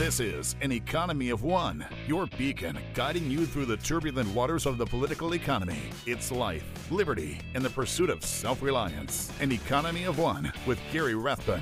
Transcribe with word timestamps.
This 0.00 0.18
is 0.18 0.56
An 0.62 0.72
Economy 0.72 1.28
of 1.28 1.42
One, 1.42 1.84
your 2.06 2.26
beacon 2.38 2.78
guiding 2.94 3.30
you 3.30 3.44
through 3.44 3.66
the 3.66 3.76
turbulent 3.76 4.30
waters 4.34 4.64
of 4.64 4.78
the 4.78 4.86
political 4.86 5.34
economy. 5.34 5.90
It's 6.06 6.32
life, 6.32 6.64
liberty, 6.90 7.38
and 7.52 7.62
the 7.62 7.68
pursuit 7.68 8.08
of 8.08 8.24
self 8.24 8.62
reliance. 8.62 9.30
An 9.40 9.52
Economy 9.52 10.04
of 10.04 10.18
One 10.18 10.54
with 10.64 10.78
Gary 10.90 11.14
Rathbun. 11.14 11.60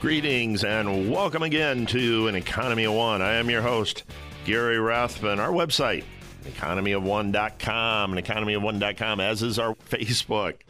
Greetings 0.00 0.62
and 0.62 1.10
welcome 1.10 1.42
again 1.42 1.84
to 1.86 2.28
An 2.28 2.36
Economy 2.36 2.84
of 2.84 2.92
One. 2.92 3.22
I 3.22 3.32
am 3.32 3.50
your 3.50 3.62
host, 3.62 4.04
Gary 4.44 4.78
Rathbun. 4.78 5.40
Our 5.40 5.50
website, 5.50 6.04
economyofone.com, 6.44 8.16
and 8.16 8.24
economyofone.com, 8.24 9.18
as 9.18 9.42
is 9.42 9.58
our 9.58 9.74
Facebook, 9.90 10.60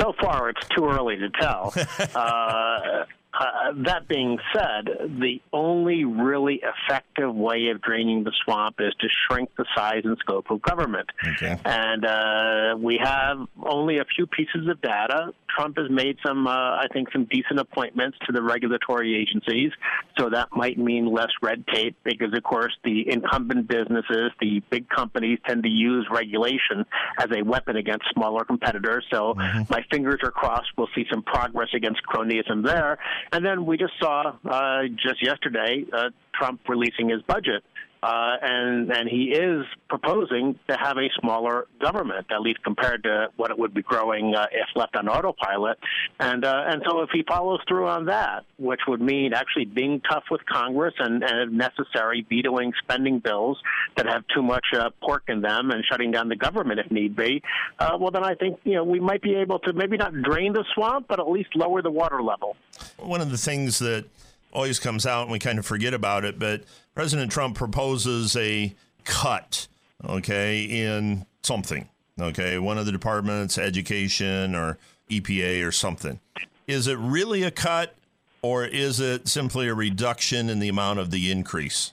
so 0.00 0.12
far 0.20 0.50
it's 0.50 0.66
too 0.76 0.86
early 0.86 1.16
to 1.16 1.30
tell. 1.30 1.72
uh, 2.16 3.04
uh, 3.38 3.72
that 3.84 4.06
being 4.08 4.38
said, 4.54 4.88
the 5.20 5.40
only 5.52 6.04
really 6.04 6.62
effective 6.62 7.34
way 7.34 7.68
of 7.68 7.80
draining 7.82 8.24
the 8.24 8.32
swamp 8.44 8.76
is 8.78 8.92
to 9.00 9.08
shrink 9.08 9.50
the 9.56 9.64
size 9.76 10.02
and 10.04 10.16
scope 10.18 10.50
of 10.50 10.62
government. 10.62 11.08
Okay. 11.26 11.58
And 11.64 12.04
uh, 12.04 12.76
we 12.78 12.98
have 13.02 13.38
only 13.62 13.98
a 13.98 14.04
few 14.04 14.26
pieces 14.26 14.68
of 14.68 14.80
data. 14.80 15.32
Trump 15.54 15.78
has 15.78 15.90
made 15.90 16.16
some, 16.26 16.46
uh, 16.46 16.50
I 16.50 16.86
think, 16.92 17.10
some 17.12 17.24
decent 17.24 17.60
appointments 17.60 18.18
to 18.26 18.32
the 18.32 18.42
regulatory 18.42 19.16
agencies. 19.16 19.72
So 20.18 20.30
that 20.30 20.48
might 20.52 20.78
mean 20.78 21.06
less 21.06 21.30
red 21.42 21.66
tape 21.66 21.96
because, 22.04 22.32
of 22.36 22.42
course, 22.42 22.76
the 22.84 23.10
incumbent 23.10 23.68
businesses, 23.68 24.32
the 24.40 24.62
big 24.70 24.88
companies, 24.88 25.38
tend 25.46 25.62
to 25.64 25.68
use 25.68 26.06
regulation 26.10 26.84
as 27.18 27.28
a 27.36 27.42
weapon 27.42 27.76
against 27.76 28.04
smaller 28.14 28.44
competitors. 28.44 29.04
So 29.12 29.34
mm-hmm. 29.34 29.62
my 29.70 29.84
fingers 29.90 30.20
are 30.22 30.30
crossed. 30.30 30.68
We'll 30.76 30.88
see 30.94 31.04
some 31.10 31.22
progress 31.22 31.68
against 31.74 32.00
cronyism 32.04 32.64
there. 32.64 32.98
And 33.32 33.44
then 33.44 33.66
we 33.66 33.76
just 33.76 33.94
saw 34.00 34.34
uh, 34.44 34.82
just 34.96 35.22
yesterday 35.22 35.84
uh, 35.92 36.10
Trump 36.34 36.60
releasing 36.68 37.08
his 37.08 37.22
budget. 37.22 37.64
Uh, 38.04 38.36
and 38.42 38.92
and 38.92 39.08
he 39.08 39.32
is 39.32 39.64
proposing 39.88 40.58
to 40.68 40.76
have 40.76 40.98
a 40.98 41.08
smaller 41.20 41.66
government, 41.80 42.26
at 42.30 42.42
least 42.42 42.62
compared 42.62 43.02
to 43.02 43.28
what 43.36 43.50
it 43.50 43.58
would 43.58 43.72
be 43.72 43.80
growing 43.80 44.34
uh, 44.34 44.44
if 44.52 44.68
left 44.76 44.94
on 44.94 45.08
autopilot. 45.08 45.78
And 46.20 46.44
uh, 46.44 46.64
and 46.66 46.82
so 46.86 47.00
if 47.00 47.08
he 47.14 47.22
follows 47.26 47.60
through 47.66 47.88
on 47.88 48.04
that, 48.06 48.44
which 48.58 48.80
would 48.86 49.00
mean 49.00 49.32
actually 49.32 49.64
being 49.64 50.02
tough 50.02 50.24
with 50.30 50.44
Congress 50.44 50.92
and, 50.98 51.24
and 51.24 51.48
if 51.48 51.50
necessary, 51.50 52.26
vetoing 52.28 52.74
spending 52.82 53.20
bills 53.20 53.56
that 53.96 54.04
have 54.04 54.22
too 54.34 54.42
much 54.42 54.66
uh, 54.74 54.90
pork 55.02 55.22
in 55.28 55.40
them 55.40 55.70
and 55.70 55.82
shutting 55.90 56.10
down 56.10 56.28
the 56.28 56.36
government 56.36 56.80
if 56.80 56.90
need 56.90 57.16
be, 57.16 57.42
uh, 57.78 57.96
well 57.98 58.10
then 58.10 58.22
I 58.22 58.34
think 58.34 58.60
you 58.64 58.74
know 58.74 58.84
we 58.84 59.00
might 59.00 59.22
be 59.22 59.34
able 59.36 59.60
to 59.60 59.72
maybe 59.72 59.96
not 59.96 60.12
drain 60.12 60.52
the 60.52 60.64
swamp, 60.74 61.06
but 61.08 61.20
at 61.20 61.30
least 61.30 61.56
lower 61.56 61.80
the 61.80 61.90
water 61.90 62.22
level. 62.22 62.54
One 62.98 63.22
of 63.22 63.30
the 63.30 63.38
things 63.38 63.78
that 63.78 64.04
always 64.52 64.78
comes 64.78 65.06
out 65.06 65.22
and 65.22 65.32
we 65.32 65.38
kind 65.38 65.58
of 65.58 65.64
forget 65.64 65.94
about 65.94 66.24
it, 66.24 66.38
but 66.38 66.64
President 66.94 67.32
Trump 67.32 67.56
proposes 67.56 68.36
a 68.36 68.74
cut, 69.04 69.66
okay, 70.08 70.62
in 70.62 71.26
something, 71.42 71.88
okay, 72.20 72.58
one 72.58 72.78
of 72.78 72.86
the 72.86 72.92
departments, 72.92 73.58
education 73.58 74.54
or 74.54 74.78
EPA 75.10 75.66
or 75.66 75.72
something. 75.72 76.20
Is 76.66 76.86
it 76.86 76.96
really 76.98 77.42
a 77.42 77.50
cut 77.50 77.94
or 78.42 78.64
is 78.64 79.00
it 79.00 79.26
simply 79.26 79.68
a 79.68 79.74
reduction 79.74 80.48
in 80.48 80.60
the 80.60 80.68
amount 80.68 81.00
of 81.00 81.10
the 81.10 81.30
increase? 81.30 81.92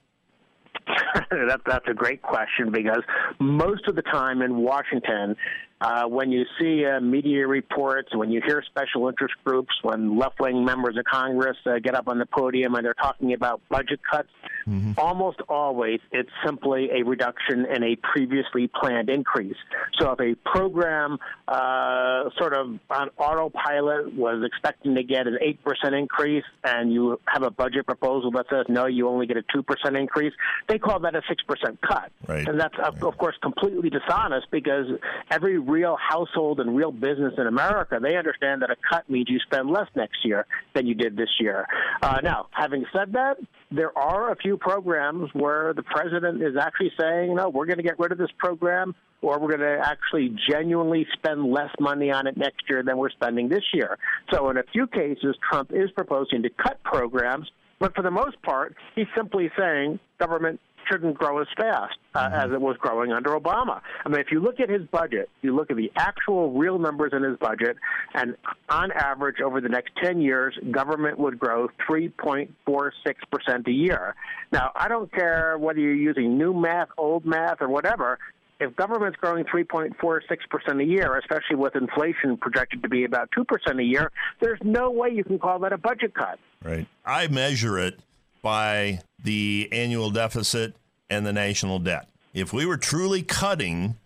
that, 1.31 1.61
that's 1.65 1.87
a 1.87 1.93
great 1.93 2.21
question 2.21 2.71
because 2.71 3.01
most 3.39 3.87
of 3.87 3.95
the 3.95 4.01
time 4.03 4.41
in 4.41 4.57
Washington, 4.57 5.35
uh, 5.81 6.05
when 6.05 6.31
you 6.31 6.45
see 6.59 6.85
uh, 6.85 6.99
media 6.99 7.47
reports, 7.47 8.15
when 8.15 8.31
you 8.31 8.39
hear 8.45 8.63
special 8.67 9.07
interest 9.09 9.33
groups, 9.43 9.73
when 9.81 10.17
left 10.17 10.39
wing 10.39 10.63
members 10.63 10.95
of 10.95 11.03
Congress 11.05 11.57
uh, 11.65 11.79
get 11.79 11.95
up 11.95 12.07
on 12.07 12.19
the 12.19 12.25
podium 12.27 12.75
and 12.75 12.85
they're 12.85 12.93
talking 12.93 13.33
about 13.33 13.61
budget 13.67 13.99
cuts, 14.09 14.29
mm-hmm. 14.67 14.91
almost 14.97 15.39
always 15.49 15.99
it's 16.11 16.29
simply 16.45 16.89
a 16.91 17.03
reduction 17.03 17.65
in 17.65 17.83
a 17.83 17.95
previously 17.95 18.69
planned 18.79 19.09
increase. 19.09 19.55
So 19.99 20.11
if 20.11 20.19
a 20.19 20.35
program 20.47 21.17
uh, 21.47 22.29
sort 22.37 22.53
of 22.53 22.77
on 22.91 23.09
autopilot 23.17 24.13
was 24.13 24.43
expecting 24.45 24.93
to 24.95 25.03
get 25.03 25.25
an 25.25 25.39
8% 25.65 25.97
increase 25.97 26.45
and 26.63 26.93
you 26.93 27.19
have 27.25 27.41
a 27.41 27.49
budget 27.49 27.87
proposal 27.87 28.29
that 28.31 28.45
says, 28.51 28.67
no, 28.69 28.85
you 28.85 29.07
only 29.07 29.25
get 29.25 29.37
a 29.37 29.43
2% 29.57 29.99
increase, 29.99 30.33
they 30.67 30.77
call 30.77 30.99
that 30.99 31.15
a 31.15 31.21
6% 31.21 31.77
cut. 31.81 32.11
Right. 32.27 32.47
And 32.47 32.59
that's, 32.59 32.77
right. 32.77 33.01
of 33.01 33.17
course, 33.17 33.35
completely 33.41 33.89
dishonest 33.89 34.45
because 34.51 34.85
every 35.31 35.57
real 35.71 35.97
household 35.97 36.59
and 36.59 36.75
real 36.75 36.91
business 36.91 37.33
in 37.37 37.47
America, 37.47 37.99
they 38.01 38.17
understand 38.17 38.61
that 38.61 38.69
a 38.69 38.75
cut 38.91 39.09
means 39.09 39.27
you 39.29 39.39
spend 39.39 39.69
less 39.69 39.87
next 39.95 40.25
year 40.25 40.45
than 40.75 40.85
you 40.85 40.93
did 40.93 41.15
this 41.15 41.29
year. 41.39 41.65
Uh, 42.01 42.19
now, 42.21 42.47
having 42.51 42.85
said 42.93 43.13
that, 43.13 43.37
there 43.71 43.97
are 43.97 44.31
a 44.31 44.35
few 44.35 44.57
programs 44.57 45.29
where 45.33 45.73
the 45.73 45.83
president 45.83 46.43
is 46.43 46.55
actually 46.59 46.91
saying, 46.99 47.33
no, 47.33 47.49
we're 47.49 47.65
going 47.65 47.77
to 47.77 47.83
get 47.83 47.97
rid 47.97 48.11
of 48.11 48.17
this 48.17 48.31
program 48.37 48.93
or 49.21 49.39
we're 49.39 49.55
going 49.55 49.59
to 49.59 49.81
actually 49.83 50.35
genuinely 50.49 51.07
spend 51.13 51.45
less 51.45 51.69
money 51.79 52.11
on 52.11 52.27
it 52.27 52.35
next 52.35 52.63
year 52.69 52.83
than 52.83 52.97
we're 52.97 53.11
spending 53.11 53.47
this 53.49 53.63
year. 53.73 53.97
So, 54.31 54.49
in 54.49 54.57
a 54.57 54.63
few 54.73 54.87
cases, 54.87 55.35
Trump 55.49 55.71
is 55.71 55.89
proposing 55.91 56.43
to 56.43 56.49
cut 56.49 56.83
programs, 56.83 57.49
but 57.79 57.95
for 57.95 58.01
the 58.01 58.11
most 58.11 58.41
part, 58.41 58.75
he's 58.95 59.07
simply 59.15 59.51
saying 59.57 59.99
government 60.19 60.59
shouldn't 60.89 61.17
grow 61.17 61.39
as 61.41 61.47
fast 61.57 61.97
uh, 62.13 62.19
mm-hmm. 62.19 62.33
as 62.35 62.51
it 62.51 62.61
was 62.61 62.77
growing 62.77 63.11
under 63.11 63.31
Obama. 63.31 63.81
I 64.05 64.09
mean, 64.09 64.19
if 64.19 64.31
you 64.31 64.39
look 64.39 64.59
at 64.59 64.69
his 64.69 64.81
budget, 64.91 65.29
you 65.41 65.55
look 65.55 65.71
at 65.71 65.77
the 65.77 65.91
actual 65.95 66.51
real 66.51 66.79
numbers 66.79 67.11
in 67.13 67.23
his 67.23 67.37
budget, 67.37 67.77
and 68.13 68.35
on 68.69 68.91
average 68.91 69.41
over 69.41 69.61
the 69.61 69.69
next 69.69 69.91
10 70.03 70.21
years, 70.21 70.57
government 70.71 71.19
would 71.19 71.39
grow 71.39 71.67
3.46% 71.89 73.67
a 73.67 73.71
year. 73.71 74.15
Now, 74.51 74.71
I 74.75 74.87
don't 74.87 75.11
care 75.11 75.57
whether 75.57 75.79
you're 75.79 75.93
using 75.93 76.37
new 76.37 76.53
math, 76.53 76.89
old 76.97 77.25
math, 77.25 77.61
or 77.61 77.69
whatever 77.69 78.19
if 78.61 78.75
government's 78.75 79.17
growing 79.17 79.43
3.46% 79.45 80.81
a 80.81 80.85
year, 80.85 81.17
especially 81.17 81.55
with 81.55 81.75
inflation 81.75 82.37
projected 82.37 82.83
to 82.83 82.89
be 82.89 83.05
about 83.05 83.29
2% 83.35 83.79
a 83.79 83.83
year, 83.83 84.11
there's 84.39 84.59
no 84.63 84.91
way 84.91 85.09
you 85.09 85.23
can 85.23 85.39
call 85.39 85.57
that 85.59 85.73
a 85.73 85.79
budget 85.79 86.13
cut. 86.13 86.37
Right. 86.63 86.85
I 87.03 87.27
measure 87.27 87.79
it 87.79 87.99
by 88.43 89.01
the 89.23 89.69
annual 89.71 90.09
deficit 90.09 90.75
and 91.09 91.25
the 91.25 91.33
national 91.33 91.79
debt. 91.79 92.09
If 92.33 92.53
we 92.53 92.65
were 92.65 92.77
truly 92.77 93.21
cutting, 93.21 93.97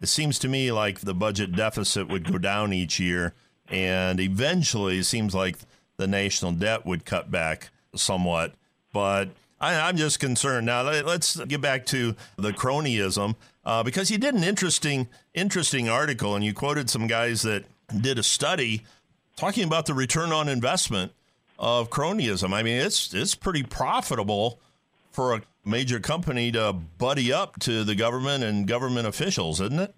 it 0.00 0.08
seems 0.08 0.38
to 0.40 0.48
me 0.48 0.70
like 0.72 1.00
the 1.00 1.14
budget 1.14 1.52
deficit 1.52 2.08
would 2.08 2.30
go 2.30 2.38
down 2.38 2.72
each 2.72 3.00
year, 3.00 3.34
and 3.68 4.20
eventually 4.20 4.98
it 4.98 5.04
seems 5.04 5.34
like 5.34 5.56
the 5.96 6.06
national 6.06 6.52
debt 6.52 6.86
would 6.86 7.04
cut 7.04 7.30
back 7.30 7.70
somewhat. 7.94 8.54
But 8.92 9.30
I, 9.60 9.88
am 9.88 9.96
just 9.96 10.20
concerned. 10.20 10.66
Now 10.66 10.82
let's 10.82 11.36
get 11.36 11.60
back 11.60 11.86
to 11.86 12.16
the 12.36 12.52
cronyism 12.52 13.36
uh, 13.64 13.82
because 13.82 14.10
you 14.10 14.18
did 14.18 14.34
an 14.34 14.44
interesting, 14.44 15.08
interesting 15.34 15.88
article, 15.88 16.34
and 16.34 16.44
you 16.44 16.54
quoted 16.54 16.88
some 16.88 17.06
guys 17.06 17.42
that 17.42 17.64
did 18.00 18.18
a 18.18 18.22
study 18.22 18.82
talking 19.36 19.64
about 19.64 19.86
the 19.86 19.94
return 19.94 20.32
on 20.32 20.48
investment 20.48 21.12
of 21.60 21.90
cronyism. 21.90 22.52
I 22.52 22.62
mean, 22.62 22.78
it's 22.78 23.14
it's 23.14 23.34
pretty 23.34 23.62
profitable 23.62 24.58
for 25.12 25.34
a 25.34 25.42
major 25.64 26.00
company 26.00 26.50
to 26.52 26.72
buddy 26.72 27.32
up 27.32 27.58
to 27.60 27.84
the 27.84 27.94
government 27.94 28.42
and 28.42 28.66
government 28.66 29.06
officials, 29.06 29.60
isn't 29.60 29.78
it? 29.78 29.94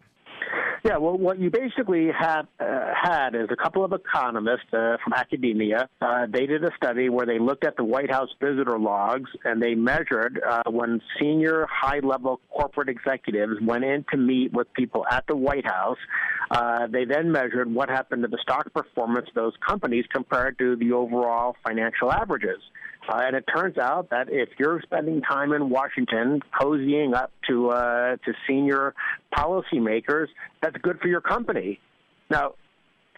Yeah, 0.84 0.96
well, 0.96 1.16
what 1.16 1.38
you 1.38 1.48
basically 1.48 2.08
had 2.10 2.42
uh, 2.58 2.92
had 3.00 3.36
is 3.36 3.46
a 3.52 3.56
couple 3.56 3.84
of 3.84 3.92
economists 3.92 4.66
uh, 4.72 4.96
from 5.04 5.12
academia. 5.14 5.88
Uh, 6.00 6.26
they 6.28 6.44
did 6.46 6.64
a 6.64 6.70
study 6.76 7.08
where 7.08 7.24
they 7.24 7.38
looked 7.38 7.64
at 7.64 7.76
the 7.76 7.84
White 7.84 8.10
House 8.10 8.30
visitor 8.40 8.80
logs 8.80 9.30
and 9.44 9.62
they 9.62 9.76
measured 9.76 10.40
uh, 10.44 10.64
when 10.68 11.00
senior, 11.20 11.68
high-level 11.70 12.40
corporate 12.50 12.88
executives 12.88 13.60
went 13.62 13.84
in 13.84 14.04
to 14.10 14.16
meet 14.16 14.52
with 14.52 14.72
people 14.72 15.06
at 15.08 15.24
the 15.28 15.36
White 15.36 15.66
House. 15.66 15.98
Uh, 16.50 16.88
they 16.88 17.04
then 17.04 17.30
measured 17.30 17.72
what 17.72 17.88
happened 17.88 18.22
to 18.22 18.28
the 18.28 18.38
stock 18.42 18.72
performance 18.72 19.28
of 19.28 19.34
those 19.34 19.54
companies 19.64 20.04
compared 20.12 20.58
to 20.58 20.74
the 20.74 20.90
overall 20.90 21.54
financial 21.64 22.10
averages. 22.10 22.58
Uh, 23.08 23.22
and 23.26 23.36
it 23.36 23.44
turns 23.54 23.78
out 23.78 24.10
that 24.10 24.28
if 24.30 24.48
you're 24.58 24.80
spending 24.82 25.20
time 25.22 25.52
in 25.52 25.68
Washington 25.68 26.40
cozying 26.58 27.14
up 27.14 27.32
to 27.48 27.70
uh, 27.70 28.16
to 28.24 28.32
senior 28.46 28.94
policymakers, 29.36 30.28
that's 30.60 30.76
good 30.78 31.00
for 31.00 31.08
your 31.08 31.20
company. 31.20 31.80
Now, 32.30 32.54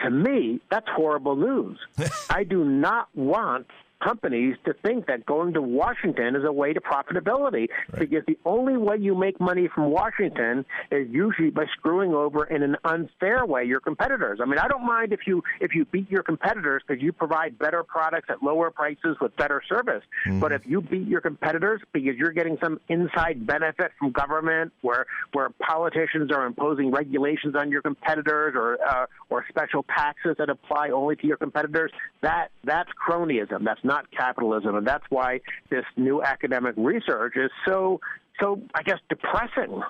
to 0.03 0.11
me, 0.11 0.61
that's 0.71 0.87
horrible 0.89 1.37
news. 1.37 1.79
I 2.31 2.45
do 2.45 2.65
not 2.65 3.09
want 3.15 3.67
companies 4.03 4.57
to 4.65 4.75
think 4.85 5.07
that 5.07 5.25
going 5.27 5.55
to 5.55 5.63
Washington 5.63 6.37
is 6.37 6.45
a 6.45 6.53
way 6.53 6.73
to 6.73 6.81
profitability 6.81 7.69
right. 7.93 8.01
because 8.01 8.25
the 8.27 8.39
only 8.45 8.77
way 8.77 8.97
you 8.99 9.15
make 9.15 9.41
money 9.41 9.69
from 9.75 9.91
Washington 9.91 10.65
is 10.91 11.09
usually 11.11 11.51
by 11.51 11.65
screwing 11.77 12.13
over 12.13 12.45
in 12.45 12.63
an 12.63 12.77
unfair 12.85 13.47
way 13.47 13.65
your 13.65 13.81
competitors. 13.81 14.41
I 14.43 14.47
mean, 14.47 14.59
I 14.59 14.69
don't 14.69 14.85
mind 14.85 15.13
if 15.13 15.21
you 15.27 15.43
if 15.61 15.75
you 15.75 15.85
beat 15.85 16.11
your 16.11 16.23
competitors 16.23 16.83
because 16.87 17.03
you 17.03 17.13
provide 17.13 17.59
better 17.59 17.83
products 17.83 18.29
at 18.31 18.43
lower 18.43 18.71
prices 18.71 19.17
with 19.21 19.37
better 19.37 19.63
service. 19.69 20.03
Mm-hmm. 20.27 20.41
But 20.41 20.53
if 20.53 20.67
you 20.67 20.81
beat 20.81 21.07
your 21.07 21.21
competitors 21.21 21.81
because 21.93 22.17
you're 22.17 22.33
getting 22.33 22.59
some 22.63 22.81
inside 22.89 23.47
benefit 23.47 23.93
from 23.99 24.13
government 24.13 24.73
where 24.83 25.07
where 25.33 25.51
politicians 25.61 26.31
are 26.31 26.47
imposing 26.47 26.91
regulations 26.91 27.55
on 27.57 27.71
your 27.71 27.83
competitors 27.83 28.55
or 28.57 28.79
uh, 28.87 29.07
or 29.31 29.45
special 29.49 29.85
taxes 29.85 30.37
that 30.39 30.51
apply 30.51 30.91
only 30.91 31.17
to 31.17 31.27
your 31.27 31.37
competitors, 31.37 31.91
that 32.23 32.49
that's 32.65 32.91
cronyism. 33.09 33.65
That's 33.65 33.85
not 33.85 33.94
capitalism, 34.17 34.77
and 34.77 34.87
that's 34.87 35.05
why 35.11 35.41
this 35.71 35.85
new 35.97 36.23
academic 36.23 36.75
research 36.77 37.37
is 37.37 37.51
so 37.67 38.01
so 38.41 38.61
I 38.75 38.83
guess 38.83 38.99
depressing. 39.09 39.83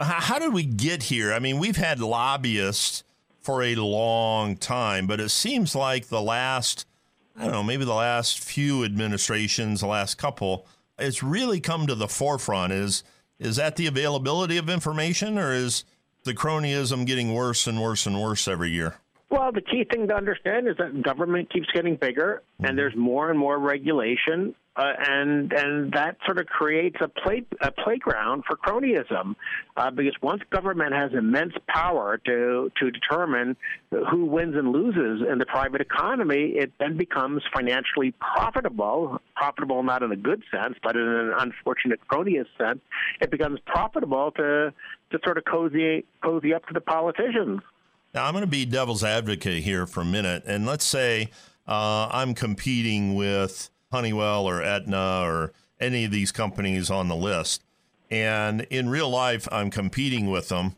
How 0.00 0.38
did 0.38 0.52
we 0.52 0.64
get 0.64 1.04
here? 1.04 1.32
I 1.32 1.38
mean, 1.40 1.58
we've 1.58 1.76
had 1.76 2.00
lobbyists 2.00 3.02
for 3.40 3.62
a 3.62 3.74
long 3.76 4.56
time, 4.56 5.06
but 5.06 5.20
it 5.20 5.30
seems 5.30 5.74
like 5.74 6.06
the 6.06 6.22
last 6.22 6.86
I 7.36 7.44
don't 7.44 7.52
know, 7.52 7.62
maybe 7.62 7.84
the 7.84 7.94
last 7.94 8.40
few 8.40 8.84
administrations, 8.84 9.80
the 9.80 9.86
last 9.86 10.16
couple, 10.18 10.66
it's 10.98 11.22
really 11.22 11.60
come 11.60 11.86
to 11.86 11.94
the 11.94 12.08
forefront. 12.08 12.72
Is 12.72 13.04
is 13.38 13.56
that 13.56 13.76
the 13.76 13.86
availability 13.86 14.56
of 14.56 14.68
information, 14.68 15.38
or 15.38 15.52
is 15.52 15.84
the 16.24 16.34
cronyism 16.34 17.06
getting 17.06 17.32
worse 17.32 17.66
and 17.66 17.80
worse 17.80 18.06
and 18.06 18.20
worse 18.20 18.48
every 18.48 18.70
year? 18.70 18.96
Well, 19.30 19.52
the 19.52 19.60
key 19.60 19.84
thing 19.84 20.08
to 20.08 20.14
understand 20.14 20.68
is 20.68 20.76
that 20.78 21.02
government 21.02 21.52
keeps 21.52 21.66
getting 21.74 21.96
bigger, 21.96 22.42
and 22.58 22.68
mm-hmm. 22.68 22.76
there's 22.76 22.96
more 22.96 23.28
and 23.28 23.38
more 23.38 23.58
regulation, 23.58 24.54
uh, 24.74 24.92
and 25.06 25.52
and 25.52 25.92
that 25.92 26.16
sort 26.24 26.38
of 26.38 26.46
creates 26.46 26.96
a 27.02 27.08
play 27.08 27.44
a 27.60 27.70
playground 27.70 28.44
for 28.46 28.56
cronyism, 28.56 29.34
uh, 29.76 29.90
because 29.90 30.14
once 30.22 30.40
government 30.50 30.94
has 30.94 31.12
immense 31.12 31.52
power 31.68 32.16
to 32.24 32.72
to 32.80 32.90
determine 32.90 33.54
who 34.10 34.24
wins 34.24 34.56
and 34.56 34.72
loses 34.72 35.26
in 35.30 35.36
the 35.36 35.46
private 35.46 35.82
economy, 35.82 36.54
it 36.56 36.72
then 36.80 36.96
becomes 36.96 37.42
financially 37.52 38.14
profitable. 38.34 39.20
Profitable 39.36 39.82
not 39.82 40.02
in 40.02 40.10
a 40.10 40.16
good 40.16 40.42
sense, 40.50 40.76
but 40.82 40.96
in 40.96 41.02
an 41.02 41.34
unfortunate 41.38 42.00
cronyist 42.10 42.48
sense, 42.56 42.80
it 43.20 43.30
becomes 43.30 43.60
profitable 43.66 44.30
to 44.36 44.72
to 45.10 45.18
sort 45.22 45.36
of 45.36 45.44
cozy 45.44 46.06
cozy 46.22 46.54
up 46.54 46.66
to 46.66 46.72
the 46.72 46.80
politicians. 46.80 47.60
Now, 48.18 48.24
I'm 48.24 48.32
going 48.32 48.42
to 48.42 48.48
be 48.48 48.64
devil's 48.64 49.04
advocate 49.04 49.62
here 49.62 49.86
for 49.86 50.00
a 50.00 50.04
minute. 50.04 50.42
And 50.44 50.66
let's 50.66 50.84
say 50.84 51.30
uh, 51.68 52.08
I'm 52.10 52.34
competing 52.34 53.14
with 53.14 53.70
Honeywell 53.92 54.44
or 54.44 54.60
Aetna 54.60 55.20
or 55.22 55.52
any 55.78 56.04
of 56.04 56.10
these 56.10 56.32
companies 56.32 56.90
on 56.90 57.06
the 57.06 57.14
list. 57.14 57.62
And 58.10 58.62
in 58.70 58.88
real 58.88 59.08
life, 59.08 59.46
I'm 59.52 59.70
competing 59.70 60.28
with 60.28 60.48
them. 60.48 60.74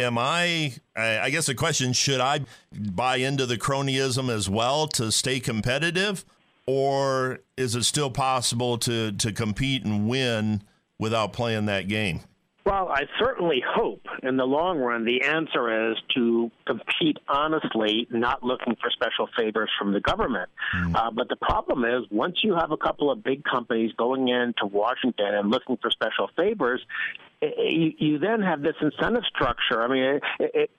Am 0.00 0.18
I, 0.18 0.74
I 0.96 1.30
guess 1.30 1.46
the 1.46 1.54
question, 1.54 1.92
should 1.92 2.20
I 2.20 2.40
buy 2.72 3.18
into 3.18 3.46
the 3.46 3.56
cronyism 3.56 4.28
as 4.28 4.50
well 4.50 4.88
to 4.88 5.12
stay 5.12 5.38
competitive? 5.38 6.24
Or 6.66 7.38
is 7.56 7.76
it 7.76 7.84
still 7.84 8.10
possible 8.10 8.78
to, 8.78 9.12
to 9.12 9.30
compete 9.30 9.84
and 9.84 10.08
win 10.08 10.64
without 10.98 11.32
playing 11.32 11.66
that 11.66 11.86
game? 11.86 12.22
Well, 12.68 12.90
I 12.90 13.04
certainly 13.18 13.62
hope 13.66 14.02
in 14.22 14.36
the 14.36 14.44
long 14.44 14.78
run 14.78 15.06
the 15.06 15.22
answer 15.22 15.90
is 15.90 15.96
to 16.14 16.50
compete 16.66 17.16
honestly, 17.26 18.06
not 18.10 18.42
looking 18.42 18.76
for 18.76 18.90
special 18.90 19.26
favors 19.38 19.70
from 19.78 19.94
the 19.94 20.00
government. 20.00 20.50
Mm. 20.76 20.94
Uh, 20.94 21.10
but 21.10 21.30
the 21.30 21.36
problem 21.36 21.86
is, 21.86 22.04
once 22.10 22.40
you 22.42 22.54
have 22.56 22.70
a 22.70 22.76
couple 22.76 23.10
of 23.10 23.24
big 23.24 23.42
companies 23.42 23.92
going 23.96 24.28
into 24.28 24.66
Washington 24.66 25.34
and 25.34 25.50
looking 25.50 25.78
for 25.80 25.90
special 25.90 26.28
favors, 26.36 26.82
you, 27.40 27.92
you 27.96 28.18
then 28.18 28.42
have 28.42 28.60
this 28.60 28.76
incentive 28.82 29.24
structure. 29.34 29.82
I 29.82 29.88
mean, 29.88 30.20
it, 30.38 30.50
it, 30.54 30.70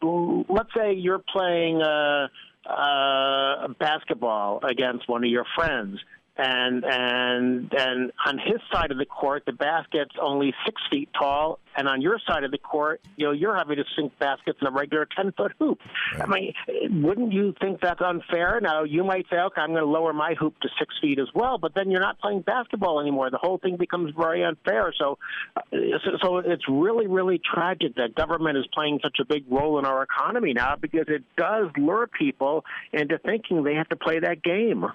let's 0.47 0.69
say 0.77 0.93
you're 0.93 1.23
playing 1.33 1.81
uh, 1.81 2.27
uh, 2.69 3.67
basketball 3.79 4.59
against 4.63 5.09
one 5.09 5.23
of 5.23 5.29
your 5.31 5.45
friends 5.55 5.97
and 6.39 6.85
and 6.85 7.73
and 7.77 8.11
on 8.25 8.37
his 8.37 8.61
side 8.71 8.91
of 8.91 8.97
the 8.97 9.05
court, 9.05 9.43
the 9.45 9.51
basket's 9.51 10.15
only 10.21 10.53
six 10.65 10.81
feet 10.89 11.09
tall, 11.17 11.59
and 11.75 11.87
on 11.87 12.01
your 12.01 12.17
side 12.25 12.45
of 12.45 12.51
the 12.51 12.57
court, 12.57 13.01
you 13.17 13.25
know, 13.25 13.33
you're 13.33 13.55
having 13.55 13.75
to 13.75 13.83
sink 13.97 14.17
baskets 14.19 14.57
in 14.61 14.67
a 14.67 14.71
regular 14.71 15.05
ten 15.13 15.33
foot 15.33 15.51
hoop. 15.59 15.79
Right. 16.17 16.55
I 16.67 16.71
mean, 16.71 17.01
wouldn't 17.03 17.33
you 17.33 17.53
think 17.59 17.81
that's 17.81 17.99
unfair? 17.99 18.59
Now 18.61 18.83
you 18.83 19.03
might 19.03 19.25
say, 19.29 19.37
okay, 19.37 19.61
I'm 19.61 19.71
going 19.71 19.83
to 19.83 19.89
lower 19.89 20.13
my 20.13 20.33
hoop 20.39 20.57
to 20.61 20.69
six 20.79 20.95
feet 21.01 21.19
as 21.19 21.27
well, 21.35 21.57
but 21.57 21.73
then 21.75 21.91
you're 21.91 22.01
not 22.01 22.19
playing 22.19 22.41
basketball 22.41 23.01
anymore. 23.01 23.29
The 23.29 23.37
whole 23.37 23.57
thing 23.57 23.75
becomes 23.75 24.13
very 24.17 24.43
unfair. 24.43 24.93
So, 24.97 25.17
uh, 25.57 25.61
so, 25.73 26.11
so 26.21 26.37
it's 26.37 26.63
really 26.69 27.07
really 27.07 27.39
tragic 27.39 27.95
that 27.95 28.15
government 28.15 28.57
is 28.57 28.65
playing 28.73 28.99
such 29.03 29.17
a 29.19 29.25
big 29.25 29.43
role 29.49 29.77
in 29.77 29.85
our 29.85 30.03
economy 30.03 30.53
now 30.53 30.77
because 30.79 31.07
it 31.09 31.23
does 31.35 31.65
lure 31.77 32.07
people 32.07 32.63
into 32.93 33.17
thinking 33.17 33.63
they 33.63 33.75
have 33.75 33.89
to 33.89 33.97
play 33.97 34.19
that 34.19 34.41
game. 34.41 34.85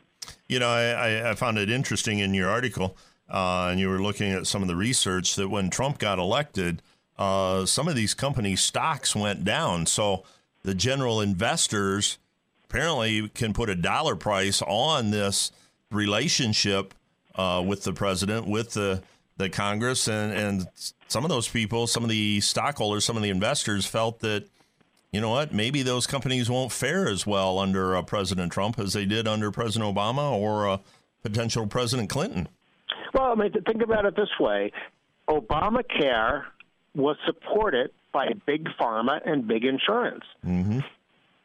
You 0.48 0.58
know, 0.58 0.68
I, 0.68 1.30
I 1.30 1.34
found 1.34 1.58
it 1.58 1.70
interesting 1.70 2.18
in 2.18 2.34
your 2.34 2.50
article, 2.50 2.96
uh, 3.28 3.68
and 3.70 3.80
you 3.80 3.88
were 3.88 4.02
looking 4.02 4.32
at 4.32 4.46
some 4.46 4.62
of 4.62 4.68
the 4.68 4.76
research 4.76 5.36
that 5.36 5.48
when 5.48 5.70
Trump 5.70 5.98
got 5.98 6.18
elected, 6.18 6.82
uh, 7.18 7.64
some 7.64 7.88
of 7.88 7.94
these 7.94 8.14
companies' 8.14 8.60
stocks 8.60 9.16
went 9.16 9.44
down. 9.44 9.86
So 9.86 10.24
the 10.62 10.74
general 10.74 11.20
investors 11.20 12.18
apparently 12.64 13.28
can 13.28 13.52
put 13.52 13.70
a 13.70 13.74
dollar 13.74 14.16
price 14.16 14.60
on 14.62 15.10
this 15.10 15.52
relationship 15.90 16.92
uh, 17.36 17.62
with 17.66 17.84
the 17.84 17.92
president, 17.92 18.46
with 18.46 18.72
the 18.72 19.02
the 19.36 19.48
Congress, 19.48 20.08
and 20.08 20.32
and 20.32 20.68
some 21.08 21.24
of 21.24 21.30
those 21.30 21.48
people, 21.48 21.86
some 21.86 22.02
of 22.02 22.08
the 22.08 22.40
stockholders, 22.40 23.04
some 23.04 23.16
of 23.16 23.22
the 23.22 23.30
investors 23.30 23.86
felt 23.86 24.20
that 24.20 24.48
you 25.14 25.20
know 25.20 25.30
what? 25.30 25.54
Maybe 25.54 25.82
those 25.82 26.08
companies 26.08 26.50
won't 26.50 26.72
fare 26.72 27.06
as 27.06 27.24
well 27.24 27.60
under 27.60 27.94
uh, 27.94 28.02
President 28.02 28.52
Trump 28.52 28.80
as 28.80 28.94
they 28.94 29.04
did 29.04 29.28
under 29.28 29.52
President 29.52 29.94
Obama 29.94 30.32
or 30.32 30.68
uh, 30.68 30.78
potential 31.22 31.68
President 31.68 32.10
Clinton. 32.10 32.48
Well, 33.14 33.30
I 33.30 33.34
mean, 33.36 33.52
think 33.52 33.80
about 33.80 34.06
it 34.06 34.16
this 34.16 34.28
way 34.40 34.72
Obamacare 35.28 36.42
was 36.96 37.16
supported 37.26 37.90
by 38.12 38.30
big 38.44 38.68
pharma 38.80 39.20
and 39.24 39.46
big 39.46 39.64
insurance. 39.64 40.24
Mm-hmm. 40.44 40.80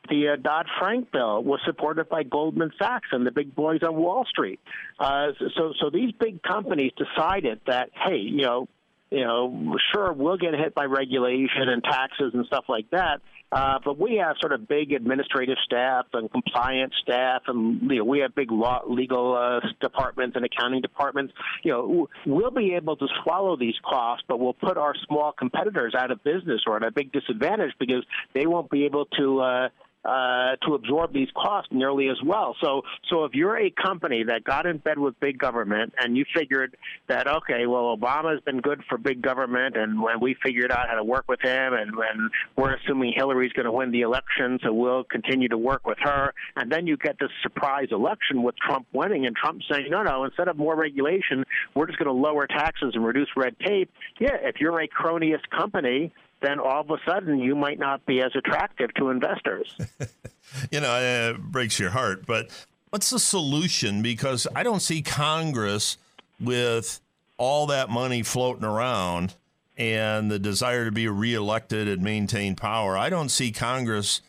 The 0.09 0.29
uh, 0.29 0.35
Dodd 0.37 0.65
Frank 0.79 1.11
bill 1.11 1.43
was 1.43 1.59
supported 1.65 2.09
by 2.09 2.23
Goldman 2.23 2.71
Sachs 2.79 3.09
and 3.11 3.25
the 3.27 3.31
big 3.31 3.53
boys 3.53 3.81
on 3.83 3.95
Wall 3.95 4.25
Street. 4.25 4.59
Uh, 4.99 5.27
so, 5.55 5.73
so 5.79 5.91
these 5.91 6.11
big 6.19 6.41
companies 6.41 6.91
decided 6.97 7.61
that, 7.67 7.91
hey, 7.93 8.17
you 8.17 8.41
know, 8.41 8.67
you 9.11 9.23
know, 9.23 9.77
sure, 9.93 10.13
we'll 10.13 10.37
get 10.37 10.53
hit 10.53 10.73
by 10.75 10.85
regulation 10.85 11.67
and 11.67 11.83
taxes 11.83 12.31
and 12.33 12.45
stuff 12.45 12.65
like 12.67 12.89
that. 12.91 13.21
Uh, 13.51 13.79
but 13.83 13.97
we 13.97 14.21
have 14.23 14.35
sort 14.39 14.53
of 14.53 14.67
big 14.67 14.91
administrative 14.91 15.57
staff 15.65 16.05
and 16.13 16.31
compliance 16.31 16.93
staff, 17.01 17.41
and 17.47 17.89
you 17.89 17.97
know, 17.97 18.03
we 18.03 18.19
have 18.19 18.35
big 18.35 18.51
law, 18.51 18.81
legal 18.87 19.35
uh, 19.35 19.59
departments 19.81 20.35
and 20.35 20.45
accounting 20.45 20.81
departments. 20.81 21.33
You 21.63 21.71
know, 21.71 22.07
we'll 22.27 22.51
be 22.51 22.75
able 22.75 22.95
to 22.97 23.07
swallow 23.23 23.57
these 23.57 23.75
costs, 23.83 24.23
but 24.27 24.39
we'll 24.39 24.53
put 24.53 24.77
our 24.77 24.93
small 25.07 25.31
competitors 25.31 25.95
out 25.97 26.11
of 26.11 26.23
business 26.23 26.61
or 26.67 26.77
at 26.77 26.83
a 26.83 26.91
big 26.91 27.11
disadvantage 27.11 27.73
because 27.79 28.03
they 28.33 28.45
won't 28.45 28.69
be 28.69 28.85
able 28.85 29.05
to. 29.17 29.39
Uh, 29.39 29.69
uh, 30.05 30.55
to 30.65 30.75
absorb 30.75 31.13
these 31.13 31.27
costs 31.35 31.69
nearly 31.71 32.07
as 32.09 32.17
well. 32.25 32.55
So, 32.61 32.83
so 33.09 33.25
if 33.25 33.33
you're 33.33 33.57
a 33.57 33.69
company 33.69 34.23
that 34.27 34.43
got 34.43 34.65
in 34.65 34.77
bed 34.77 34.97
with 34.97 35.19
big 35.19 35.37
government 35.37 35.93
and 35.99 36.15
you 36.15 36.25
figured 36.35 36.77
that 37.07 37.27
okay, 37.27 37.65
well, 37.65 37.97
Obama's 37.97 38.41
been 38.43 38.61
good 38.61 38.81
for 38.87 38.97
big 38.97 39.21
government, 39.21 39.75
and 39.75 40.01
when 40.01 40.19
we 40.21 40.35
figured 40.43 40.71
out 40.71 40.87
how 40.89 40.95
to 40.95 41.03
work 41.03 41.25
with 41.27 41.41
him, 41.41 41.73
and 41.73 41.95
when 41.95 42.29
we're 42.57 42.75
assuming 42.75 43.13
Hillary's 43.15 43.51
going 43.53 43.65
to 43.65 43.71
win 43.71 43.91
the 43.91 44.01
election, 44.01 44.59
so 44.63 44.71
we'll 44.73 45.03
continue 45.03 45.49
to 45.49 45.57
work 45.57 45.85
with 45.85 45.97
her, 46.01 46.33
and 46.55 46.71
then 46.71 46.87
you 46.87 46.97
get 46.97 47.17
this 47.19 47.29
surprise 47.43 47.87
election 47.91 48.43
with 48.43 48.55
Trump 48.57 48.87
winning, 48.93 49.25
and 49.25 49.35
Trump 49.35 49.61
saying, 49.69 49.87
no, 49.89 50.03
no, 50.03 50.23
instead 50.23 50.47
of 50.47 50.57
more 50.57 50.75
regulation, 50.75 51.43
we're 51.75 51.87
just 51.87 51.99
going 51.99 52.07
to 52.07 52.13
lower 52.13 52.47
taxes 52.47 52.91
and 52.93 53.05
reduce 53.05 53.29
red 53.35 53.55
tape. 53.65 53.91
Yeah, 54.19 54.37
if 54.41 54.55
you're 54.59 54.79
a 54.79 54.87
cronyist 54.87 55.49
company 55.55 56.13
then 56.41 56.59
all 56.59 56.81
of 56.81 56.89
a 56.89 56.97
sudden 57.05 57.39
you 57.39 57.55
might 57.55 57.79
not 57.79 58.05
be 58.05 58.21
as 58.21 58.31
attractive 58.35 58.93
to 58.95 59.09
investors. 59.09 59.75
you 60.71 60.79
know, 60.79 61.31
it 61.33 61.41
breaks 61.41 61.79
your 61.79 61.89
heart. 61.89 62.25
But 62.25 62.49
what's 62.89 63.09
the 63.09 63.19
solution? 63.19 64.01
Because 64.01 64.47
I 64.55 64.63
don't 64.63 64.81
see 64.81 65.01
Congress 65.01 65.97
with 66.39 67.01
all 67.37 67.67
that 67.67 67.89
money 67.89 68.23
floating 68.23 68.65
around 68.65 69.33
and 69.77 70.29
the 70.29 70.39
desire 70.39 70.85
to 70.85 70.91
be 70.91 71.07
reelected 71.07 71.87
and 71.87 72.01
maintain 72.01 72.55
power. 72.55 72.97
I 72.97 73.09
don't 73.09 73.29
see 73.29 73.51
Congress, 73.51 74.21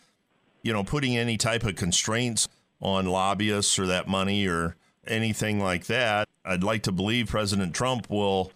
you 0.63 0.73
know, 0.73 0.85
putting 0.85 1.17
any 1.17 1.37
type 1.37 1.65
of 1.65 1.75
constraints 1.75 2.49
on 2.81 3.07
lobbyists 3.07 3.79
or 3.79 3.87
that 3.87 4.07
money 4.07 4.47
or 4.47 4.77
anything 5.07 5.61
like 5.61 5.87
that. 5.87 6.29
I'd 6.45 6.63
like 6.63 6.85
to 6.85 6.93
believe 6.93 7.29
President 7.29 7.75
Trump 7.75 8.09
will 8.09 8.53